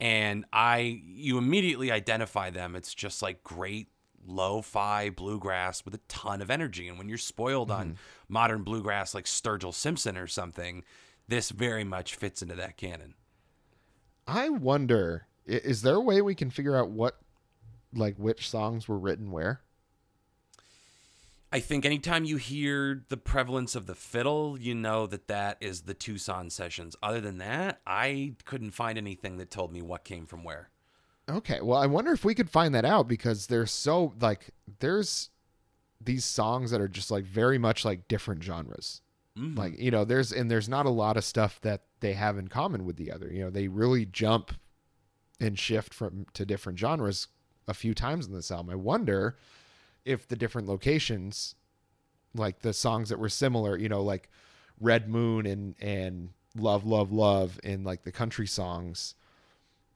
[0.00, 2.76] and I you immediately identify them.
[2.76, 3.88] It's just like great
[4.26, 6.88] lo-fi bluegrass with a ton of energy.
[6.88, 7.80] And when you're spoiled mm-hmm.
[7.80, 10.84] on modern bluegrass like Sturgill Simpson or something,
[11.28, 13.14] this very much fits into that canon.
[14.26, 17.18] I wonder, is there a way we can figure out what,
[17.94, 19.60] like, which songs were written where?
[21.56, 25.80] I think anytime you hear the prevalence of the fiddle, you know that that is
[25.80, 26.94] the Tucson sessions.
[27.02, 30.68] Other than that, I couldn't find anything that told me what came from where.
[31.30, 35.30] Okay, well, I wonder if we could find that out because there's so like there's
[35.98, 39.00] these songs that are just like very much like different genres.
[39.34, 39.56] Mhm.
[39.56, 42.48] Like you know, there's and there's not a lot of stuff that they have in
[42.48, 43.32] common with the other.
[43.32, 44.52] You know, they really jump
[45.40, 47.28] and shift from to different genres
[47.66, 48.68] a few times in this album.
[48.70, 49.38] I wonder
[50.06, 51.54] if the different locations,
[52.34, 54.30] like the songs that were similar, you know, like
[54.80, 59.14] Red Moon and and Love Love Love and like the country songs.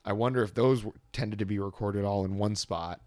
[0.05, 3.01] I wonder if those were, tended to be recorded all in one spot,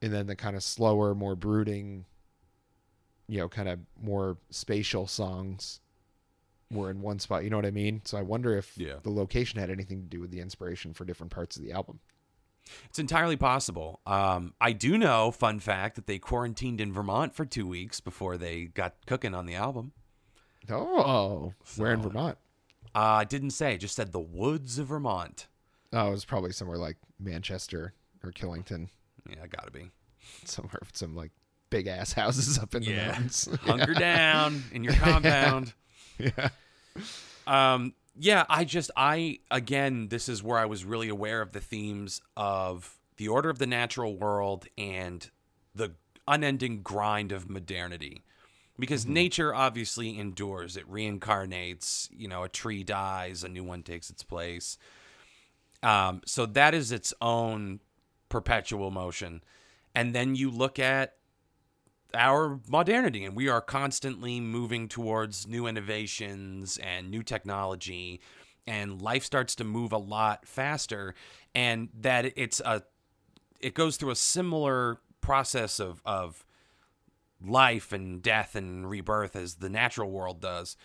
[0.00, 2.04] and then the kind of slower, more brooding,
[3.26, 5.80] you know, kind of more spatial songs
[6.70, 7.42] were in one spot.
[7.42, 8.02] You know what I mean?
[8.04, 8.96] So I wonder if Yeah.
[9.02, 12.00] the location had anything to do with the inspiration for different parts of the album.
[12.88, 14.00] It's entirely possible.
[14.06, 18.36] Um, I do know, fun fact, that they quarantined in Vermont for two weeks before
[18.36, 19.92] they got cooking on the album.
[20.70, 22.38] Oh, where in So- Vermont?
[22.94, 25.46] Uh, I didn't say, just said the woods of Vermont.
[25.92, 28.88] Oh, it was probably somewhere like Manchester or Killington,
[29.28, 29.90] Yeah, gotta be.
[30.44, 31.30] somewhere with some like
[31.70, 33.08] big ass houses up in the Yeah.
[33.12, 33.48] mountains.
[33.62, 35.74] Hunker down in your compound.
[36.18, 36.48] yeah.
[37.46, 41.60] Um, yeah, I just I again, this is where I was really aware of the
[41.60, 45.30] themes of the order of the natural world and
[45.74, 45.94] the
[46.26, 48.22] unending grind of modernity.
[48.78, 54.08] Because nature obviously endures, it reincarnates, you know, a tree dies, a new one takes
[54.08, 54.78] its place.
[55.82, 57.80] Um, so that is its own
[58.28, 59.42] perpetual motion.
[59.96, 61.14] And then you look at
[62.14, 68.20] our modernity and we are constantly moving towards new innovations and new technology
[68.66, 71.14] and life starts to move a lot faster
[71.54, 72.82] and that it's a
[73.60, 76.46] it goes through a similar process of of
[77.44, 80.76] life and death and rebirth as the natural world does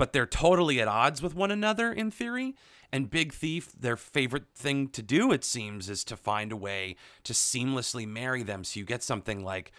[0.00, 2.56] but they're totally at odds with one another in theory.
[2.90, 6.96] And Big Thief, their favorite thing to do, it seems, is to find a way
[7.24, 8.64] to seamlessly marry them.
[8.64, 9.72] So you get something like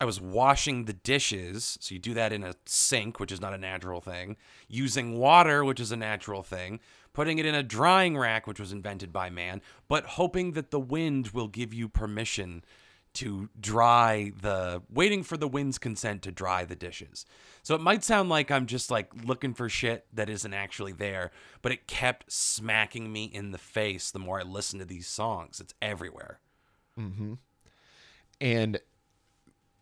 [0.00, 1.78] I was washing the dishes.
[1.80, 4.36] So you do that in a sink, which is not a natural thing,
[4.68, 6.80] using water, which is a natural thing,
[7.12, 10.80] putting it in a drying rack, which was invented by man, but hoping that the
[10.80, 12.62] wind will give you permission
[13.14, 17.24] to dry the waiting for the wind's consent to dry the dishes.
[17.62, 21.30] So it might sound like I'm just like looking for shit that isn't actually there,
[21.62, 25.60] but it kept smacking me in the face the more I listened to these songs.
[25.60, 26.40] It's everywhere.
[27.00, 27.34] Mm-hmm.
[28.42, 28.80] And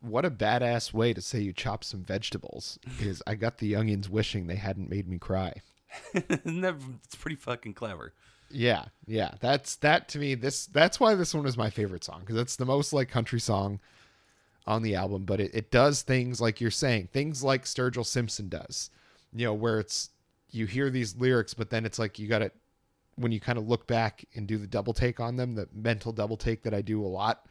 [0.05, 4.09] what a badass way to say you chop some vegetables is I got the youngins
[4.09, 5.55] wishing they hadn't made me cry.
[6.15, 8.13] Isn't that- it's pretty fucking clever.
[8.51, 9.33] Yeah, yeah.
[9.41, 10.35] That's that to me.
[10.35, 13.41] This that's why this one is my favorite song because it's the most like country
[13.41, 13.81] song
[14.67, 15.25] on the album.
[15.25, 18.91] But it, it does things like you're saying, things like Sturgill Simpson does.
[19.33, 20.11] You know, where it's
[20.51, 22.53] you hear these lyrics, but then it's like you got to
[23.17, 26.13] when you kind of look back and do the double take on them, the mental
[26.13, 27.47] double take that I do a lot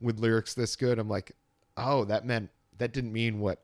[0.00, 0.98] with lyrics this good.
[0.98, 1.32] I'm like,
[1.76, 3.62] oh, that meant that didn't mean what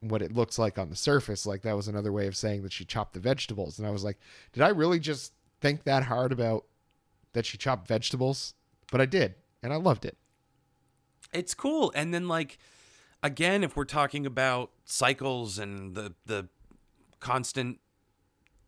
[0.00, 1.46] what it looks like on the surface.
[1.46, 3.78] Like that was another way of saying that she chopped the vegetables.
[3.78, 4.18] And I was like,
[4.52, 6.64] did I really just think that hard about
[7.34, 8.54] that she chopped vegetables?
[8.90, 10.16] But I did, and I loved it.
[11.32, 11.92] It's cool.
[11.94, 12.58] And then like
[13.22, 16.48] again, if we're talking about cycles and the the
[17.20, 17.78] constant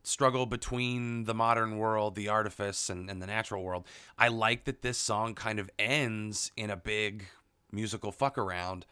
[0.04, 3.84] struggle between the modern world, the artifice, and, and the natural world,
[4.18, 7.24] I like that this song kind of ends in a big
[7.74, 8.86] musical fuck around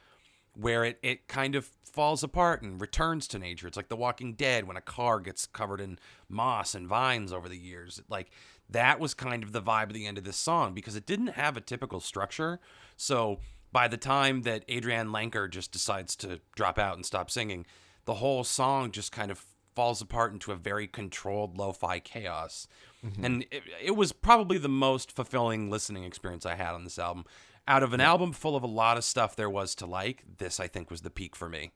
[0.54, 3.66] where it, it kind of falls apart and returns to nature.
[3.66, 7.48] It's like The Walking Dead when a car gets covered in moss and vines over
[7.48, 8.02] the years.
[8.08, 8.30] Like
[8.68, 11.28] that was kind of the vibe at the end of this song because it didn't
[11.28, 12.60] have a typical structure.
[12.96, 13.38] So
[13.72, 17.64] by the time that Adrianne Lenker just decides to drop out and stop singing,
[18.04, 22.66] the whole song just kind of falls apart into a very controlled lo-fi chaos.
[23.04, 23.24] Mm-hmm.
[23.24, 27.24] And it, it was probably the most fulfilling listening experience I had on this album.
[27.68, 30.58] Out of an album full of a lot of stuff there was to like, this
[30.58, 31.72] I think was the peak for me.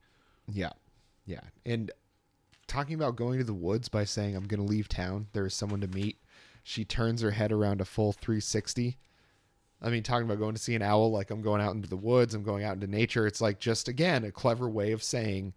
[0.51, 0.73] Yeah.
[1.25, 1.41] Yeah.
[1.65, 1.91] And
[2.67, 5.53] talking about going to the woods by saying, I'm going to leave town, there is
[5.53, 6.17] someone to meet.
[6.63, 8.97] She turns her head around a full 360.
[9.81, 11.95] I mean, talking about going to see an owl, like I'm going out into the
[11.95, 13.27] woods, I'm going out into nature.
[13.27, 15.53] It's like just, again, a clever way of saying,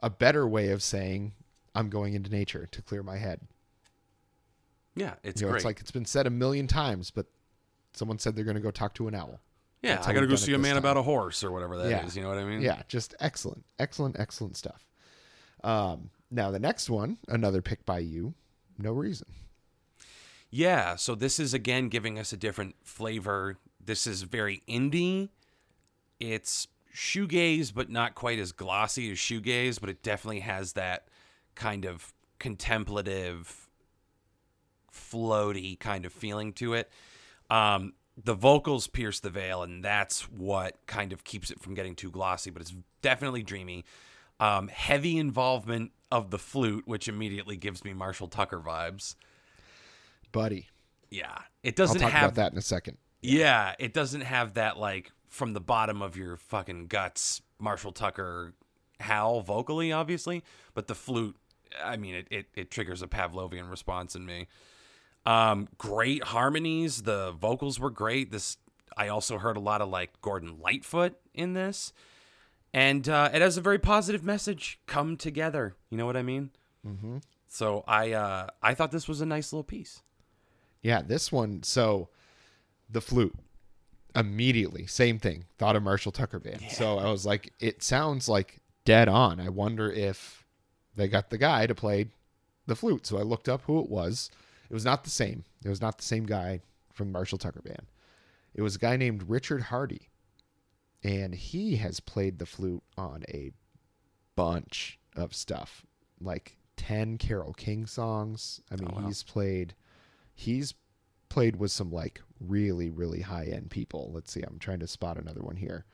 [0.00, 1.32] a better way of saying,
[1.74, 3.40] I'm going into nature to clear my head.
[4.96, 5.58] Yeah, it's you know, great.
[5.58, 7.26] it's like it's been said a million times, but
[7.92, 9.40] someone said they're going to go talk to an owl.
[9.82, 10.78] Yeah, that's I got to go see a man time.
[10.78, 12.16] about a horse or whatever that is.
[12.16, 12.20] Yeah.
[12.20, 12.62] You know what I mean?
[12.62, 14.86] Yeah, just excellent, excellent, excellent stuff.
[15.64, 18.34] Um, Now the next one, another pick by you,
[18.78, 19.26] no reason.
[20.50, 23.58] Yeah, so this is again giving us a different flavor.
[23.84, 25.28] This is very indie.
[26.18, 31.06] It's shoegaze, but not quite as glossy as shoegaze, but it definitely has that
[31.54, 33.68] kind of contemplative,
[34.92, 36.90] floaty kind of feeling to it.
[37.48, 37.92] Um,
[38.24, 42.10] the vocals pierce the veil, and that's what kind of keeps it from getting too
[42.10, 43.84] glossy, but it's definitely dreamy.
[44.38, 49.14] Um, heavy involvement of the flute, which immediately gives me Marshall Tucker vibes.
[50.32, 50.68] Buddy.
[51.10, 52.96] Yeah, it I'll doesn't talk have about that in a second.
[53.22, 58.54] yeah, it doesn't have that like from the bottom of your fucking guts Marshall Tucker
[59.00, 60.42] howl vocally, obviously,
[60.74, 61.36] but the flute,
[61.82, 64.46] I mean, it it, it triggers a Pavlovian response in me.
[65.26, 67.02] Um, great harmonies.
[67.02, 68.30] The vocals were great.
[68.30, 68.56] This
[68.96, 71.92] I also heard a lot of like Gordon Lightfoot in this,
[72.72, 74.80] and uh, it has a very positive message.
[74.86, 75.76] Come together.
[75.90, 76.50] You know what I mean?
[76.86, 77.18] Mm-hmm.
[77.48, 80.02] So I uh, I thought this was a nice little piece.
[80.82, 81.62] Yeah, this one.
[81.62, 82.08] So
[82.88, 83.34] the flute
[84.14, 85.44] immediately, same thing.
[85.58, 86.62] Thought of Marshall Tucker band.
[86.70, 89.40] So I was like, it sounds like dead on.
[89.40, 90.44] I wonder if
[90.96, 92.08] they got the guy to play
[92.66, 93.06] the flute.
[93.06, 94.30] So I looked up who it was.
[94.70, 95.44] It was not the same.
[95.64, 96.60] It was not the same guy
[96.92, 97.86] from the Marshall Tucker band.
[98.54, 100.08] It was a guy named Richard Hardy,
[101.02, 103.50] and he has played the flute on a
[104.36, 105.84] bunch of stuff,
[106.20, 108.60] like ten Carole King songs.
[108.70, 109.06] I mean, Oh, wow.
[109.08, 109.74] he's played.
[110.34, 110.74] He's
[111.28, 114.10] played with some like really really high end people.
[114.14, 114.42] Let's see.
[114.42, 115.84] I'm trying to spot another one here.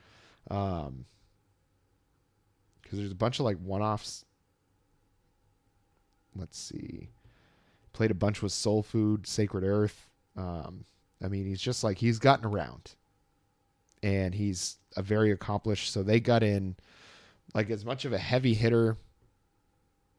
[0.50, 1.06] Um,
[2.82, 4.24] because there's a bunch of like one offs.
[6.34, 7.10] Let's see.
[7.96, 10.10] Played a bunch with Soul Food, Sacred Earth.
[10.36, 10.84] Um,
[11.24, 12.94] I mean, he's just like he's gotten around,
[14.02, 15.90] and he's a very accomplished.
[15.92, 16.76] So they got in
[17.54, 18.98] like as much of a heavy hitter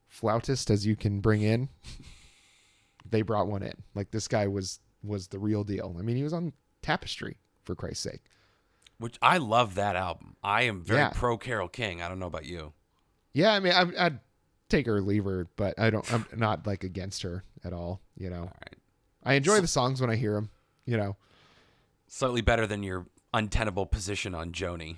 [0.08, 1.70] flautist as you can bring in.
[3.10, 3.74] they brought one in.
[3.94, 5.96] Like this guy was was the real deal.
[6.00, 8.24] I mean, he was on Tapestry for Christ's sake.
[8.98, 10.36] Which I love that album.
[10.44, 11.12] I am very Yeah.
[11.14, 12.02] pro Carole King.
[12.02, 12.74] I don't know about you.
[13.34, 14.20] Yeah, I mean, I, I'd
[14.70, 16.12] take her or leave her, but I don't.
[16.14, 18.02] I'm not like against her at all.
[18.18, 18.76] You know, All right.
[19.24, 20.50] I enjoy the songs when I hear them.
[20.86, 21.16] You know,
[22.08, 24.98] Slightly better than your untenable position on Joni.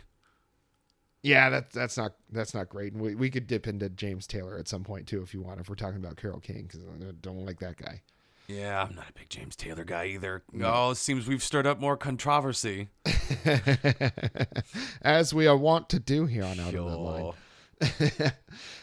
[1.24, 2.94] yeah, that's that's not that's not great.
[2.94, 5.60] And we we could dip into James Taylor at some point too if you want.
[5.60, 8.02] If we're talking about Carole King, because I don't like that guy.
[8.48, 10.42] Yeah, I'm not a big James Taylor guy either.
[10.56, 10.64] Mm.
[10.66, 12.88] Oh, it seems we've stirred up more controversy.
[15.02, 17.34] As we are wont to do here on Out on That Line.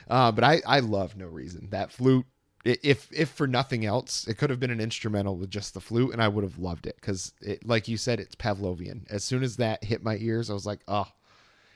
[0.09, 2.27] Uh, but I, I love no reason that flute.
[2.65, 6.13] If if for nothing else, it could have been an instrumental with just the flute,
[6.13, 9.01] and I would have loved it because, it, like you said, it's Pavlovian.
[9.11, 11.07] As soon as that hit my ears, I was like, oh,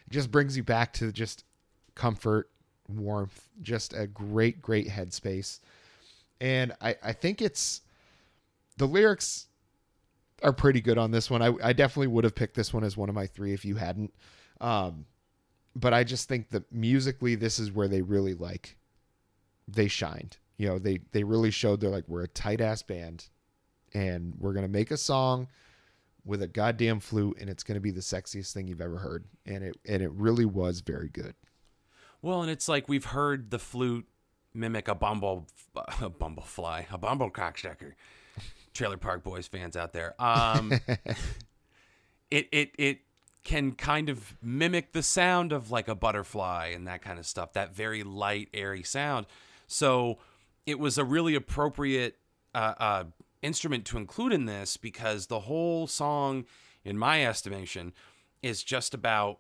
[0.07, 1.45] it just brings you back to just
[1.97, 2.51] comfort,
[2.89, 5.59] warmth, just a great, great headspace.
[6.41, 7.83] And I, I think it's
[8.77, 9.47] the lyrics
[10.43, 11.43] are pretty good on this one.
[11.43, 13.77] I, I definitely would have picked this one as one of my three if you
[13.77, 14.15] hadn't.
[14.61, 15.07] Um,
[15.75, 18.77] but I just think that musically, this is where they really like
[19.69, 20.39] they shined.
[20.57, 23.29] You know, they they really showed they're like we're a tight ass band,
[23.95, 25.49] and we're gonna make a song
[26.25, 29.65] with a goddamn flute, and it's gonna be the sexiest thing you've ever heard, and
[29.65, 31.35] it and it really was very good.
[32.23, 34.07] Well, and it's like we've heard the flute
[34.53, 37.93] mimic a bumble, a bumblefly, a bumble cocksucker.
[38.75, 40.15] Trailer Park Boys fans out there.
[40.23, 40.73] Um,
[42.31, 42.99] it it it
[43.43, 47.53] can kind of mimic the sound of like a butterfly and that kind of stuff.
[47.55, 49.27] That very light, airy sound.
[49.67, 50.19] So
[50.67, 52.19] it was a really appropriate
[52.55, 53.05] uh, uh,
[53.43, 56.45] instrument to include in this because the whole song,
[56.85, 57.93] in my estimation,
[58.43, 59.39] is just about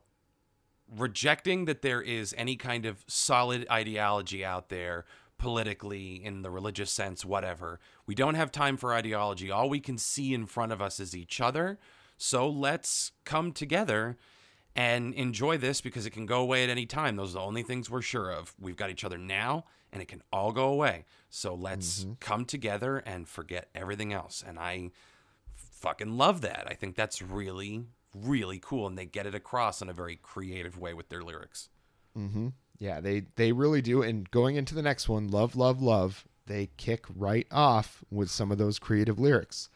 [0.96, 5.04] rejecting that there is any kind of solid ideology out there
[5.38, 9.96] politically in the religious sense whatever we don't have time for ideology all we can
[9.96, 11.78] see in front of us is each other
[12.22, 14.16] so let's come together
[14.76, 17.62] and enjoy this because it can go away at any time those are the only
[17.62, 21.04] things we're sure of we've got each other now and it can all go away
[21.28, 24.90] so let's come together and forget everything else and i
[25.54, 29.88] fucking love that i think that's really really cool and they get it across in
[29.88, 31.68] a very creative way with their lyrics
[32.18, 32.48] Mm-hmm.
[32.78, 34.02] Yeah, they they really do.
[34.02, 38.50] And going into the next one, love, love, love, they kick right off with some
[38.50, 39.68] of those creative lyrics.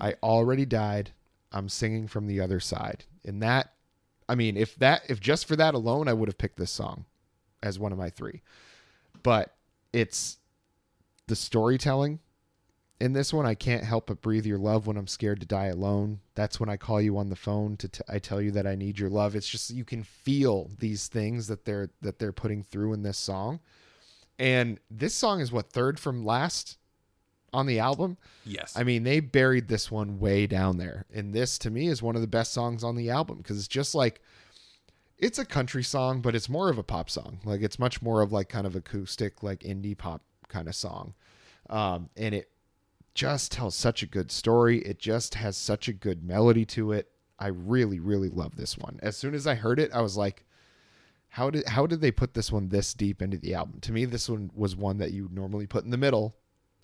[0.00, 1.10] I already died.
[1.52, 3.04] I'm singing from the other side.
[3.24, 3.72] And that,
[4.28, 7.04] I mean, if that, if just for that alone, I would have picked this song
[7.62, 8.42] as one of my three.
[9.22, 9.54] But
[9.92, 10.38] it's
[11.28, 12.18] the storytelling
[13.00, 13.46] in this one.
[13.46, 16.20] I can't help but breathe your love when I'm scared to die alone.
[16.34, 18.74] That's when I call you on the phone to t- I tell you that I
[18.74, 19.36] need your love.
[19.36, 23.18] It's just you can feel these things that they're that they're putting through in this
[23.18, 23.60] song,
[24.38, 26.78] And this song is what third from last
[27.52, 28.16] on the album.
[28.44, 28.72] Yes.
[28.76, 31.06] I mean, they buried this one way down there.
[31.12, 33.68] And this to me is one of the best songs on the album because it's
[33.68, 34.20] just like
[35.18, 37.38] it's a country song, but it's more of a pop song.
[37.44, 41.14] Like it's much more of like kind of acoustic, like indie pop kind of song.
[41.70, 42.50] Um, and it
[43.14, 44.78] just tells such a good story.
[44.80, 47.08] It just has such a good melody to it.
[47.38, 48.98] I really, really love this one.
[49.02, 50.44] As soon as I heard it, I was like,
[51.28, 53.80] how did how did they put this one this deep into the album?
[53.80, 56.36] To me, this one was one that you normally put in the middle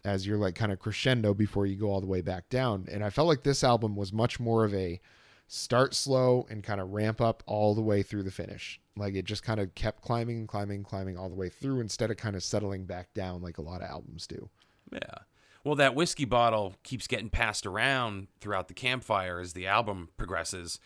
[0.04, 2.86] as you're like kind of crescendo before you go all the way back down.
[2.90, 5.00] And I felt like this album was much more of a
[5.46, 8.80] start slow and kind of ramp up all the way through the finish.
[8.96, 12.10] Like it just kind of kept climbing and climbing, climbing all the way through instead
[12.10, 14.50] of kind of settling back down like a lot of albums do.
[14.92, 15.18] Yeah.
[15.64, 20.78] Well, that whiskey bottle keeps getting passed around throughout the campfire as the album progresses.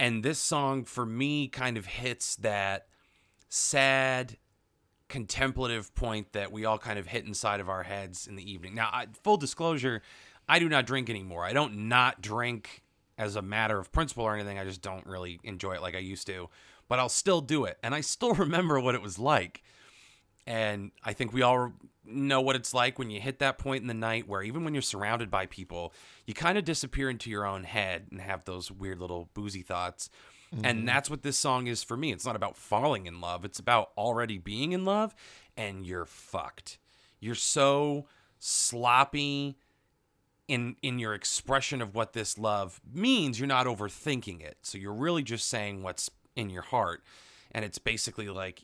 [0.00, 2.86] And this song, for me, kind of hits that
[3.48, 4.36] sad,
[5.08, 8.74] contemplative point that we all kind of hit inside of our heads in the evening.
[8.74, 10.02] Now, I, full disclosure,
[10.48, 11.44] I do not drink anymore.
[11.44, 12.82] I don't not drink
[13.16, 14.58] as a matter of principle or anything.
[14.58, 16.48] I just don't really enjoy it like I used to.
[16.88, 17.78] But I'll still do it.
[17.82, 19.62] And I still remember what it was like.
[20.46, 21.72] And I think we all
[22.06, 24.74] know what it's like when you hit that point in the night where even when
[24.74, 25.92] you're surrounded by people,
[26.26, 30.08] you kind of disappear into your own head and have those weird little boozy thoughts.
[30.54, 30.64] Mm-hmm.
[30.64, 32.12] And that's what this song is for me.
[32.12, 35.14] It's not about falling in love, it's about already being in love
[35.56, 36.78] and you're fucked.
[37.20, 38.06] You're so
[38.38, 39.58] sloppy
[40.46, 43.38] in in your expression of what this love means.
[43.38, 44.58] You're not overthinking it.
[44.62, 47.02] So you're really just saying what's in your heart.
[47.52, 48.62] And it's basically like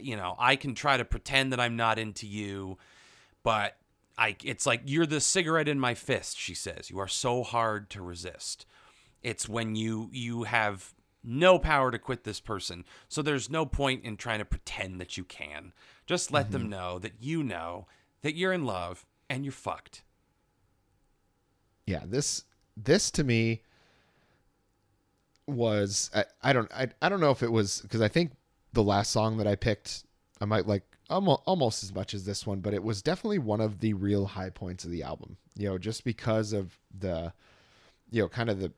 [0.00, 2.78] you know, I can try to pretend that I'm not into you,
[3.44, 3.76] but
[4.18, 6.90] I it's like you're the cigarette in my fist, she says.
[6.90, 8.66] You are so hard to resist.
[9.24, 10.94] It's when you you have
[11.24, 12.84] no power to quit this person.
[13.08, 15.72] So there's no point in trying to pretend that you can.
[16.06, 16.52] Just let mm-hmm.
[16.52, 17.86] them know that you know
[18.22, 20.02] that you're in love and you're fucked.
[21.86, 22.44] Yeah, this
[22.76, 23.62] this to me
[25.46, 28.32] was I, I don't I, I don't know if it was because I think
[28.72, 30.04] the last song that I picked,
[30.40, 33.80] I might like almost as much as this one, but it was definitely one of
[33.80, 35.36] the real high points of the album.
[35.56, 37.32] You know, just because of the,
[38.10, 38.72] you know, kind of the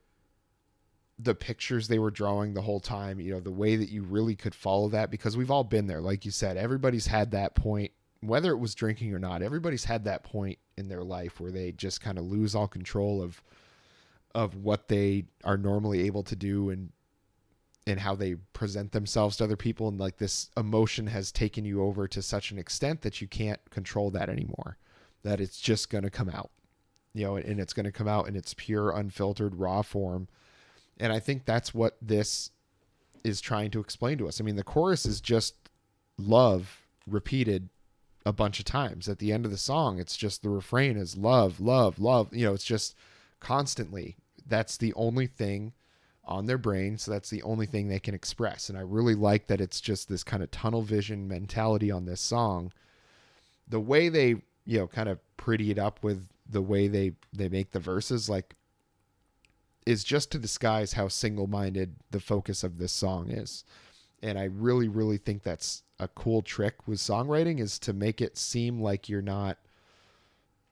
[1.18, 3.20] the pictures they were drawing the whole time.
[3.20, 6.00] You know, the way that you really could follow that because we've all been there.
[6.00, 9.42] Like you said, everybody's had that point, whether it was drinking or not.
[9.42, 13.22] Everybody's had that point in their life where they just kind of lose all control
[13.22, 13.42] of
[14.34, 16.92] of what they are normally able to do and
[17.86, 21.82] and how they present themselves to other people and like this emotion has taken you
[21.82, 24.76] over to such an extent that you can't control that anymore
[25.22, 26.50] that it's just going to come out
[27.14, 30.28] you know and it's going to come out in its pure unfiltered raw form
[30.98, 32.50] and i think that's what this
[33.24, 35.54] is trying to explain to us i mean the chorus is just
[36.18, 37.68] love repeated
[38.24, 41.16] a bunch of times at the end of the song it's just the refrain is
[41.16, 42.94] love love love you know it's just
[43.40, 44.16] constantly
[44.48, 45.72] that's the only thing
[46.26, 46.98] on their brain.
[46.98, 48.68] So that's the only thing they can express.
[48.68, 52.20] And I really like that it's just this kind of tunnel vision mentality on this
[52.20, 52.72] song.
[53.68, 57.48] The way they, you know, kind of pretty it up with the way they they
[57.48, 58.54] make the verses like
[59.86, 63.64] is just to disguise how single-minded the focus of this song is.
[64.22, 68.36] And I really really think that's a cool trick with songwriting is to make it
[68.36, 69.58] seem like you're not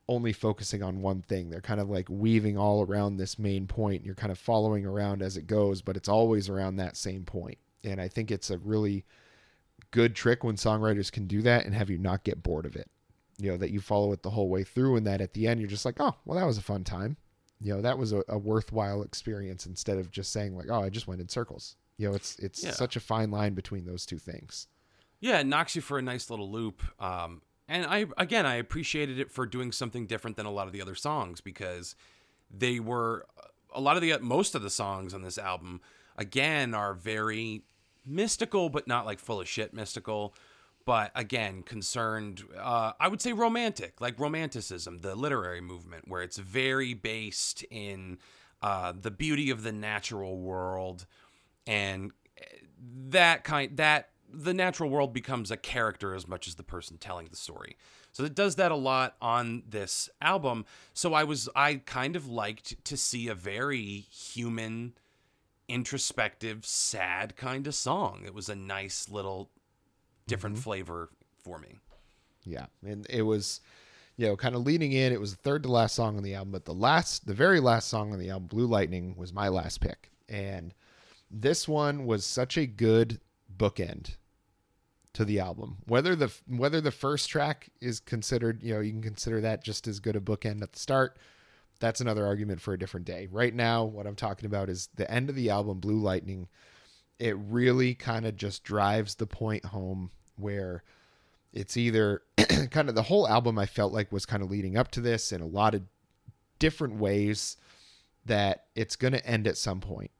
[0.08, 1.48] only focusing on one thing.
[1.48, 4.04] They're kind of like weaving all around this main point.
[4.04, 7.58] You're kind of following around as it goes, but it's always around that same point.
[7.84, 9.04] And I think it's a really
[9.90, 12.90] good trick when songwriters can do that and have you not get bored of it.
[13.38, 15.60] You know, that you follow it the whole way through and that at the end
[15.60, 17.16] you're just like, oh, well, that was a fun time.
[17.64, 20.90] You know, that was a, a worthwhile experience instead of just saying like, oh, I
[20.90, 21.76] just went in circles.
[21.96, 22.72] You know, it's it's yeah.
[22.72, 24.66] such a fine line between those two things.
[25.18, 26.82] Yeah, it knocks you for a nice little loop.
[27.02, 30.74] Um, and I again I appreciated it for doing something different than a lot of
[30.74, 31.96] the other songs because
[32.50, 33.24] they were
[33.74, 35.80] a lot of the most of the songs on this album
[36.18, 37.62] again are very
[38.04, 40.34] mystical but not like full of shit mystical
[40.84, 46.38] but again concerned uh, i would say romantic like romanticism the literary movement where it's
[46.38, 48.18] very based in
[48.62, 51.06] uh, the beauty of the natural world
[51.66, 52.44] and eh,
[53.08, 57.28] that kind that the natural world becomes a character as much as the person telling
[57.28, 57.76] the story.
[58.12, 60.64] So it does that a lot on this album.
[60.92, 64.94] So I was I kind of liked to see a very human
[65.68, 68.22] introspective sad kind of song.
[68.24, 69.50] It was a nice little
[70.26, 70.62] different mm-hmm.
[70.62, 71.10] flavor
[71.42, 71.78] for me.
[72.44, 73.60] Yeah, and it was
[74.16, 76.34] you know, kind of leading in, it was the third to last song on the
[76.34, 79.48] album, but the last, the very last song on the album, Blue Lightning, was my
[79.48, 80.10] last pick.
[80.28, 80.72] And
[81.30, 83.20] this one was such a good
[83.56, 84.16] bookend
[85.14, 85.78] to the album.
[85.86, 89.86] Whether the whether the first track is considered, you know, you can consider that just
[89.88, 91.18] as good a bookend at the start.
[91.80, 93.28] That's another argument for a different day.
[93.30, 96.48] Right now, what I'm talking about is the end of the album, Blue Lightning.
[97.18, 100.82] It really kind of just drives the point home where
[101.52, 102.22] it's either
[102.70, 105.32] kind of the whole album I felt like was kind of leading up to this
[105.32, 105.82] in a lot of
[106.58, 107.56] different ways
[108.26, 110.10] that it's going to end at some point.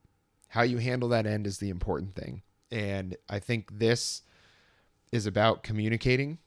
[0.48, 2.42] How you handle that end is the important thing.
[2.70, 4.22] And I think this
[5.10, 6.38] is about communicating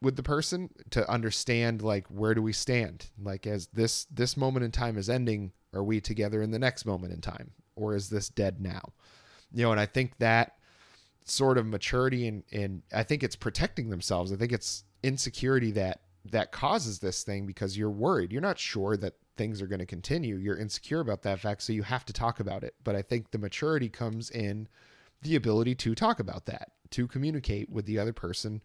[0.00, 3.06] with the person to understand like where do we stand?
[3.20, 6.84] Like as this this moment in time is ending, are we together in the next
[6.84, 8.92] moment in time or is this dead now?
[9.52, 10.56] You know, and I think that
[11.24, 14.32] sort of maturity and and I think it's protecting themselves.
[14.32, 18.32] I think it's insecurity that that causes this thing because you're worried.
[18.32, 20.36] You're not sure that things are going to continue.
[20.36, 22.74] You're insecure about that fact, so you have to talk about it.
[22.84, 24.68] But I think the maturity comes in
[25.22, 28.62] the ability to talk about that, to communicate with the other person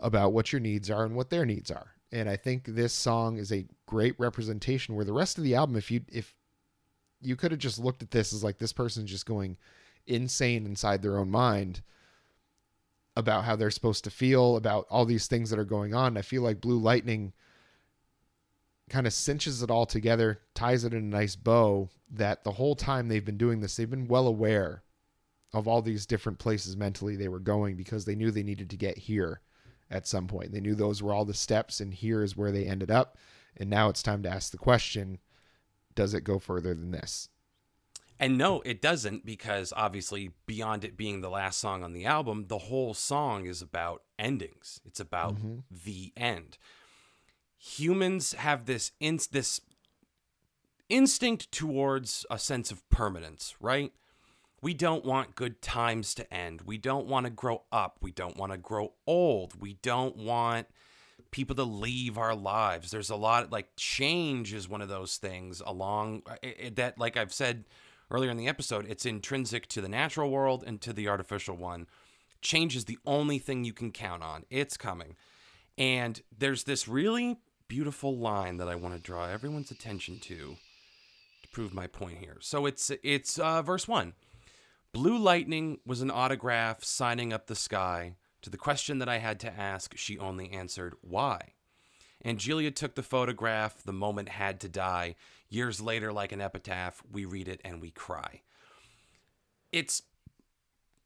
[0.00, 1.94] about what your needs are and what their needs are.
[2.12, 5.76] And I think this song is a great representation where the rest of the album
[5.76, 6.34] if you if
[7.20, 9.56] you could have just looked at this as like this person's just going
[10.08, 11.82] insane inside their own mind
[13.16, 16.16] about how they're supposed to feel about all these things that are going on.
[16.16, 17.32] I feel like Blue Lightning
[18.88, 22.74] kind of cinches it all together, ties it in a nice bow that the whole
[22.74, 24.82] time they've been doing this, they've been well aware
[25.52, 28.76] of all these different places mentally they were going because they knew they needed to
[28.76, 29.40] get here
[29.90, 30.52] at some point.
[30.52, 33.16] They knew those were all the steps and here is where they ended up.
[33.56, 35.18] And now it's time to ask the question,
[35.94, 37.28] does it go further than this?
[38.20, 42.46] And no, it doesn't because obviously beyond it being the last song on the album,
[42.48, 44.80] the whole song is about endings.
[44.84, 45.58] It's about mm-hmm.
[45.84, 46.58] the end.
[47.58, 49.60] Humans have this in, this
[50.88, 53.92] instinct towards a sense of permanence, right?
[54.60, 56.62] We don't want good times to end.
[56.62, 57.98] We don't want to grow up.
[58.00, 59.60] We don't want to grow old.
[59.60, 60.66] We don't want
[61.30, 62.90] people to leave our lives.
[62.90, 66.22] There's a lot like change is one of those things along
[66.72, 67.64] that like I've said
[68.10, 71.86] earlier in the episode, it's intrinsic to the natural world and to the artificial one.
[72.40, 74.44] Change is the only thing you can count on.
[74.50, 75.16] It's coming.
[75.76, 77.38] And there's this really
[77.68, 80.56] beautiful line that I want to draw everyone's attention to
[81.42, 82.38] to prove my point here.
[82.40, 84.14] So it's it's uh, verse 1.
[84.92, 88.14] Blue lightning was an autograph signing up the sky.
[88.42, 91.54] To the question that I had to ask, she only answered, Why?
[92.24, 93.82] Angelia took the photograph.
[93.82, 95.14] The moment had to die.
[95.48, 98.42] Years later, like an epitaph, we read it and we cry.
[99.72, 100.02] It's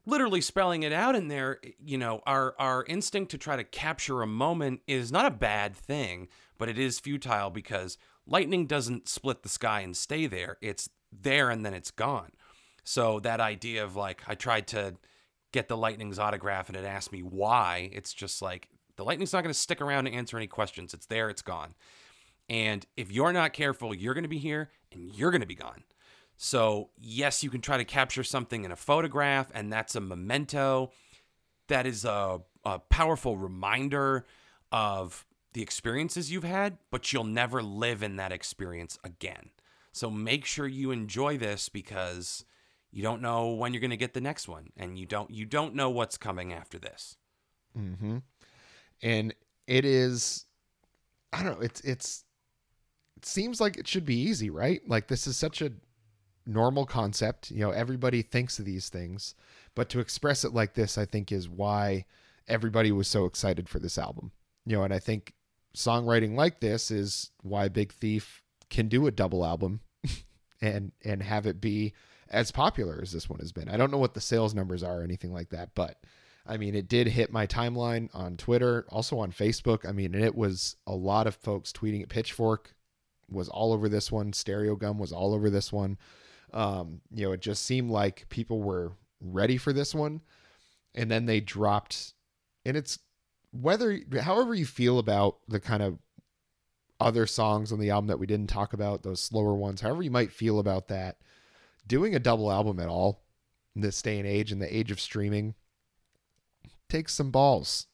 [0.05, 4.21] literally spelling it out in there you know our our instinct to try to capture
[4.21, 7.97] a moment is not a bad thing but it is futile because
[8.27, 12.31] lightning doesn't split the sky and stay there it's there and then it's gone
[12.83, 14.93] so that idea of like i tried to
[15.51, 19.43] get the lightning's autograph and it asked me why it's just like the lightning's not
[19.43, 21.75] going to stick around to answer any questions it's there it's gone
[22.49, 25.55] and if you're not careful, you're going to be here and you're going to be
[25.55, 25.83] gone.
[26.35, 30.91] So, yes, you can try to capture something in a photograph, and that's a memento.
[31.67, 34.25] That is a, a powerful reminder
[34.71, 39.51] of the experiences you've had, but you'll never live in that experience again.
[39.93, 42.45] So, make sure you enjoy this because
[42.91, 45.45] you don't know when you're going to get the next one, and you don't you
[45.45, 47.15] don't know what's coming after this.
[47.77, 48.17] Mm-hmm.
[49.03, 49.35] And
[49.67, 50.45] it is,
[51.31, 51.65] I don't know.
[51.65, 52.23] It's it's
[53.17, 54.81] it seems like it should be easy, right?
[54.87, 55.73] Like this is such a
[56.45, 57.51] normal concept.
[57.51, 59.35] You know, everybody thinks of these things,
[59.75, 62.05] but to express it like this, I think is why
[62.47, 64.31] everybody was so excited for this album.
[64.65, 65.33] You know, and I think
[65.75, 69.81] songwriting like this is why Big Thief can do a double album
[70.61, 71.93] and and have it be
[72.29, 73.69] as popular as this one has been.
[73.69, 76.01] I don't know what the sales numbers are or anything like that, but
[76.45, 79.87] I mean, it did hit my timeline on Twitter, also on Facebook.
[79.87, 82.73] I mean, it was a lot of folks tweeting at Pitchfork
[83.29, 84.31] was all over this one.
[84.31, 85.97] Stereogum was all over this one.
[86.53, 88.91] Um, you know, it just seemed like people were
[89.21, 90.21] ready for this one,
[90.93, 92.13] and then they dropped.
[92.65, 92.99] And it's
[93.51, 95.97] whether, however you feel about the kind of
[96.99, 100.11] other songs on the album that we didn't talk about, those slower ones, however you
[100.11, 101.17] might feel about that,
[101.87, 103.23] doing a double album at all
[103.75, 105.55] in this day and age, in the age of streaming,
[106.93, 107.87] takes some balls,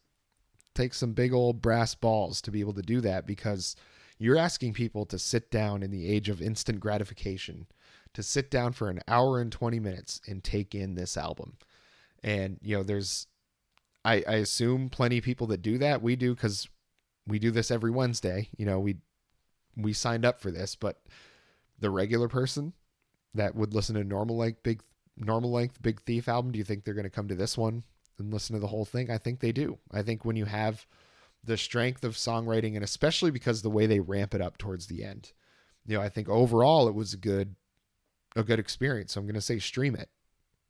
[0.76, 3.78] takes some big old brass balls to be able to do that because
[4.18, 7.66] you're asking people to sit down in the age of instant gratification,
[8.14, 11.56] to sit down for an hour and 20 minutes and take in this album.
[12.24, 13.28] And, you know, there's,
[14.04, 16.02] I, I assume plenty of people that do that.
[16.02, 16.68] We do because
[17.26, 18.50] we do this every Wednesday.
[18.58, 18.98] You know, we,
[19.78, 21.00] we signed up for this, but
[21.80, 22.74] the regular person
[23.34, 24.82] that would listen to normal length, big
[25.16, 27.86] normal length Big Thief album, do you think they're going to come to this one
[28.20, 29.78] and listen to the whole thing, I think they do.
[29.92, 30.86] I think when you have
[31.44, 35.04] the strength of songwriting and especially because the way they ramp it up towards the
[35.04, 35.32] end,
[35.86, 37.56] you know, I think overall it was a good
[38.36, 39.14] a good experience.
[39.14, 40.10] So I'm going to say stream it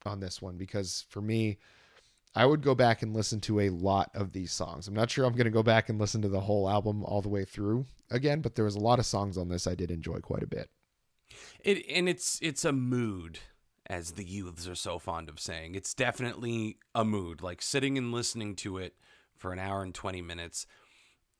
[0.05, 1.57] on this one because for me,
[2.35, 4.87] I would go back and listen to a lot of these songs.
[4.87, 7.21] I'm not sure I'm going to go back and listen to the whole album all
[7.21, 9.91] the way through again, but there was a lot of songs on this I did
[9.91, 10.69] enjoy quite a bit.
[11.63, 13.39] It and it's it's a mood,
[13.89, 15.75] as the youths are so fond of saying.
[15.75, 17.41] It's definitely a mood.
[17.41, 18.93] Like sitting and listening to it
[19.35, 20.65] for an hour and twenty minutes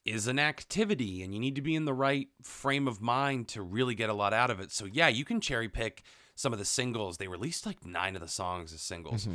[0.05, 3.61] is an activity, and you need to be in the right frame of mind to
[3.61, 4.71] really get a lot out of it.
[4.71, 6.03] So yeah, you can cherry pick
[6.35, 7.17] some of the singles.
[7.17, 9.27] They released like nine of the songs as singles.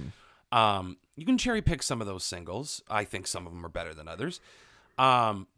[0.50, 2.82] Um, you can cherry pick some of those singles.
[2.88, 4.40] I think some of them are better than others.
[4.96, 5.48] Um,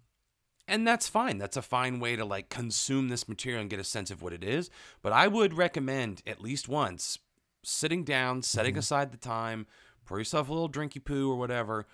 [0.66, 1.38] and that's fine.
[1.38, 4.32] That's a fine way to like consume this material and get a sense of what
[4.32, 4.70] it is.
[5.02, 7.18] But I would recommend at least once
[7.66, 9.66] sitting down, setting aside the time,
[10.04, 11.86] pour yourself a little drinky poo or whatever,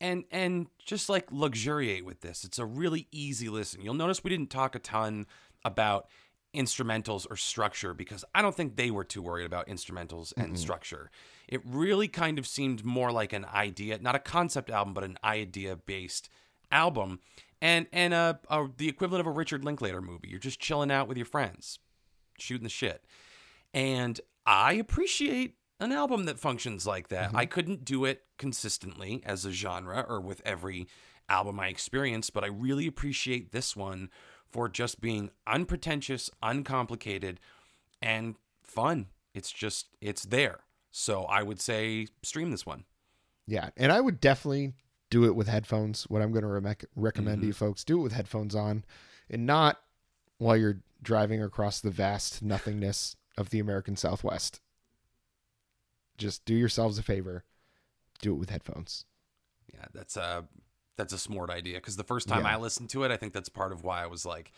[0.00, 2.44] and and just like luxuriate with this.
[2.44, 3.82] It's a really easy listen.
[3.82, 5.26] You'll notice we didn't talk a ton
[5.64, 6.08] about
[6.54, 11.10] instrumentals or structure because I don't think they were too worried about instrumentals and structure.
[11.46, 15.18] It really kind of seemed more like an idea, not a concept album, but an
[15.22, 16.30] idea based
[16.72, 17.20] album.
[17.60, 20.28] And and uh, uh, the equivalent of a Richard Linklater movie.
[20.28, 21.80] You're just chilling out with your friends,
[22.38, 23.04] shooting the shit.
[23.74, 27.28] And I appreciate an album that functions like that.
[27.28, 27.36] Mm-hmm.
[27.36, 30.88] I couldn't do it consistently as a genre or with every
[31.28, 34.08] album I experience, but I really appreciate this one
[34.50, 37.40] for just being unpretentious, uncomplicated,
[38.00, 39.08] and fun.
[39.34, 40.60] It's just, it's there.
[40.90, 42.84] So I would say stream this one.
[43.46, 44.72] Yeah, and I would definitely
[45.10, 46.04] do it with headphones.
[46.04, 47.46] What I'm going to re- recommend to mm-hmm.
[47.48, 48.86] you folks, do it with headphones on
[49.28, 49.78] and not
[50.38, 54.60] while you're driving across the vast nothingness of the American Southwest.
[56.18, 57.44] Just do yourselves a favor,
[58.20, 59.04] do it with headphones.
[59.72, 60.44] Yeah, that's a
[60.96, 62.54] that's a smart idea because the first time Yeah.
[62.54, 64.50] I listened to it, I think that's part of why I was like,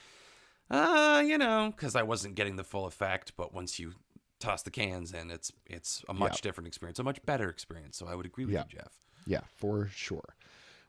[0.70, 3.32] uh, you know, because I wasn't getting the full effect.
[3.36, 3.92] But once you
[4.38, 7.98] toss the cans in, it's it's a much different experience, a much better experience.
[7.98, 8.64] So I would agree with Yeah.
[8.70, 8.98] you, Jeff.
[9.26, 10.34] Yeah, for sure.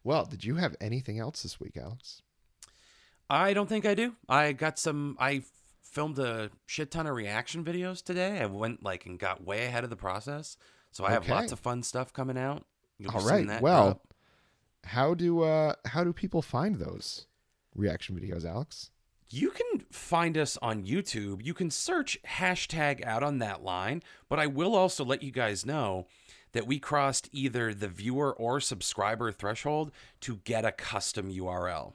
[0.06, 2.22] Well, did you have anything else this week, Alex?
[3.30, 4.16] I don't think I do.
[4.30, 5.18] I got some.
[5.20, 5.44] I
[5.92, 8.40] filmed a shit ton of reaction videos today.
[8.40, 10.58] I went like and got way ahead of the process,
[10.92, 11.34] so I have Okay.
[11.34, 12.66] lots of fun stuff coming out.
[12.98, 13.62] You'll All right.
[13.62, 14.14] Well, drop.
[14.86, 17.28] how do uh how do people find those
[17.76, 18.90] reaction videos, Alex?
[19.30, 21.44] You can find us on YouTube.
[21.46, 25.66] You can search hashtag out on that line, but I will also let you guys
[25.66, 26.08] know
[26.52, 31.94] that we crossed either the viewer or subscriber threshold to get a custom URL.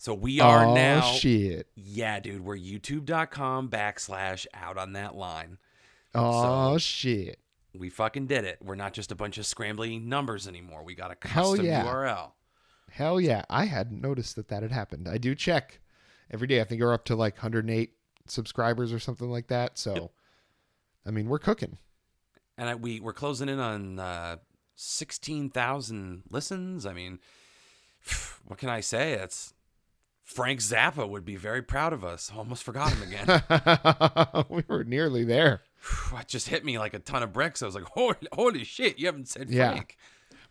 [0.00, 1.66] So we are oh, now, shit.
[1.76, 5.58] yeah, dude, we're youtube.com backslash out on that line.
[6.14, 7.38] Oh shit.
[7.76, 8.60] We fucking did it.
[8.62, 10.84] We're not just a bunch of scrambly numbers anymore.
[10.84, 11.84] We got a Hell custom yeah.
[11.84, 12.30] URL.
[12.90, 13.44] Hell yeah.
[13.50, 15.06] I hadn't noticed that that had happened.
[15.06, 15.80] I do check
[16.30, 16.62] every day.
[16.62, 17.92] I think we're up to like 108
[18.26, 19.76] subscribers or something like that.
[19.76, 20.12] So,
[21.04, 21.76] I mean, we're cooking.
[22.56, 24.36] and I, we we're closing in on uh,
[24.76, 26.86] sixteen thousand listens.
[26.86, 27.18] I mean,
[28.46, 29.14] what can I say?
[29.16, 29.52] That's
[30.30, 32.30] Frank Zappa would be very proud of us.
[32.36, 34.44] Almost forgot him again.
[34.48, 35.62] we were nearly there.
[36.16, 37.62] it just hit me like a ton of bricks.
[37.62, 38.96] I was like, holy, holy shit!
[38.96, 39.72] You haven't said Yeah.
[39.72, 39.96] Frank.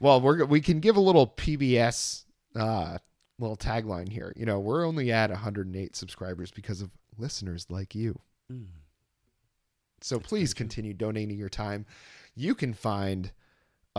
[0.01, 2.25] Well, we're we can give a little PBS
[2.57, 2.97] uh
[3.37, 4.33] little tagline here.
[4.35, 8.19] You know, we're only at 108 subscribers because of listeners like you.
[8.51, 8.65] Mm.
[10.01, 11.85] So please continue donating your time.
[12.35, 13.31] You can find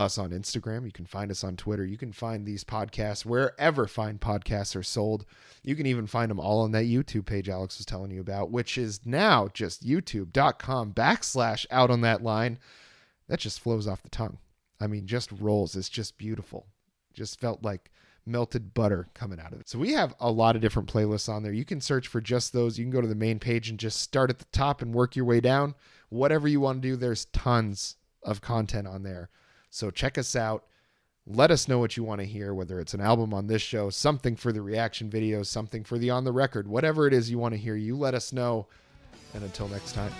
[0.01, 0.85] us on Instagram.
[0.85, 1.85] You can find us on Twitter.
[1.85, 5.25] You can find these podcasts wherever fine podcasts are sold.
[5.63, 8.51] You can even find them all on that YouTube page Alex was telling you about,
[8.51, 12.59] which is now just youtube.com backslash out on that line.
[13.27, 14.37] That just flows off the tongue.
[14.79, 15.75] I mean, just rolls.
[15.75, 16.65] It's just beautiful.
[17.13, 17.91] Just felt like
[18.25, 19.69] melted butter coming out of it.
[19.69, 21.53] So we have a lot of different playlists on there.
[21.53, 22.77] You can search for just those.
[22.77, 25.15] You can go to the main page and just start at the top and work
[25.15, 25.75] your way down.
[26.09, 29.29] Whatever you want to do, there's tons of content on there.
[29.71, 30.65] So check us out.
[31.25, 33.89] Let us know what you want to hear, whether it's an album on this show,
[33.89, 37.39] something for the reaction videos, something for the on the record, whatever it is you
[37.39, 38.67] want to hear, you let us know.
[39.33, 40.11] And until next time.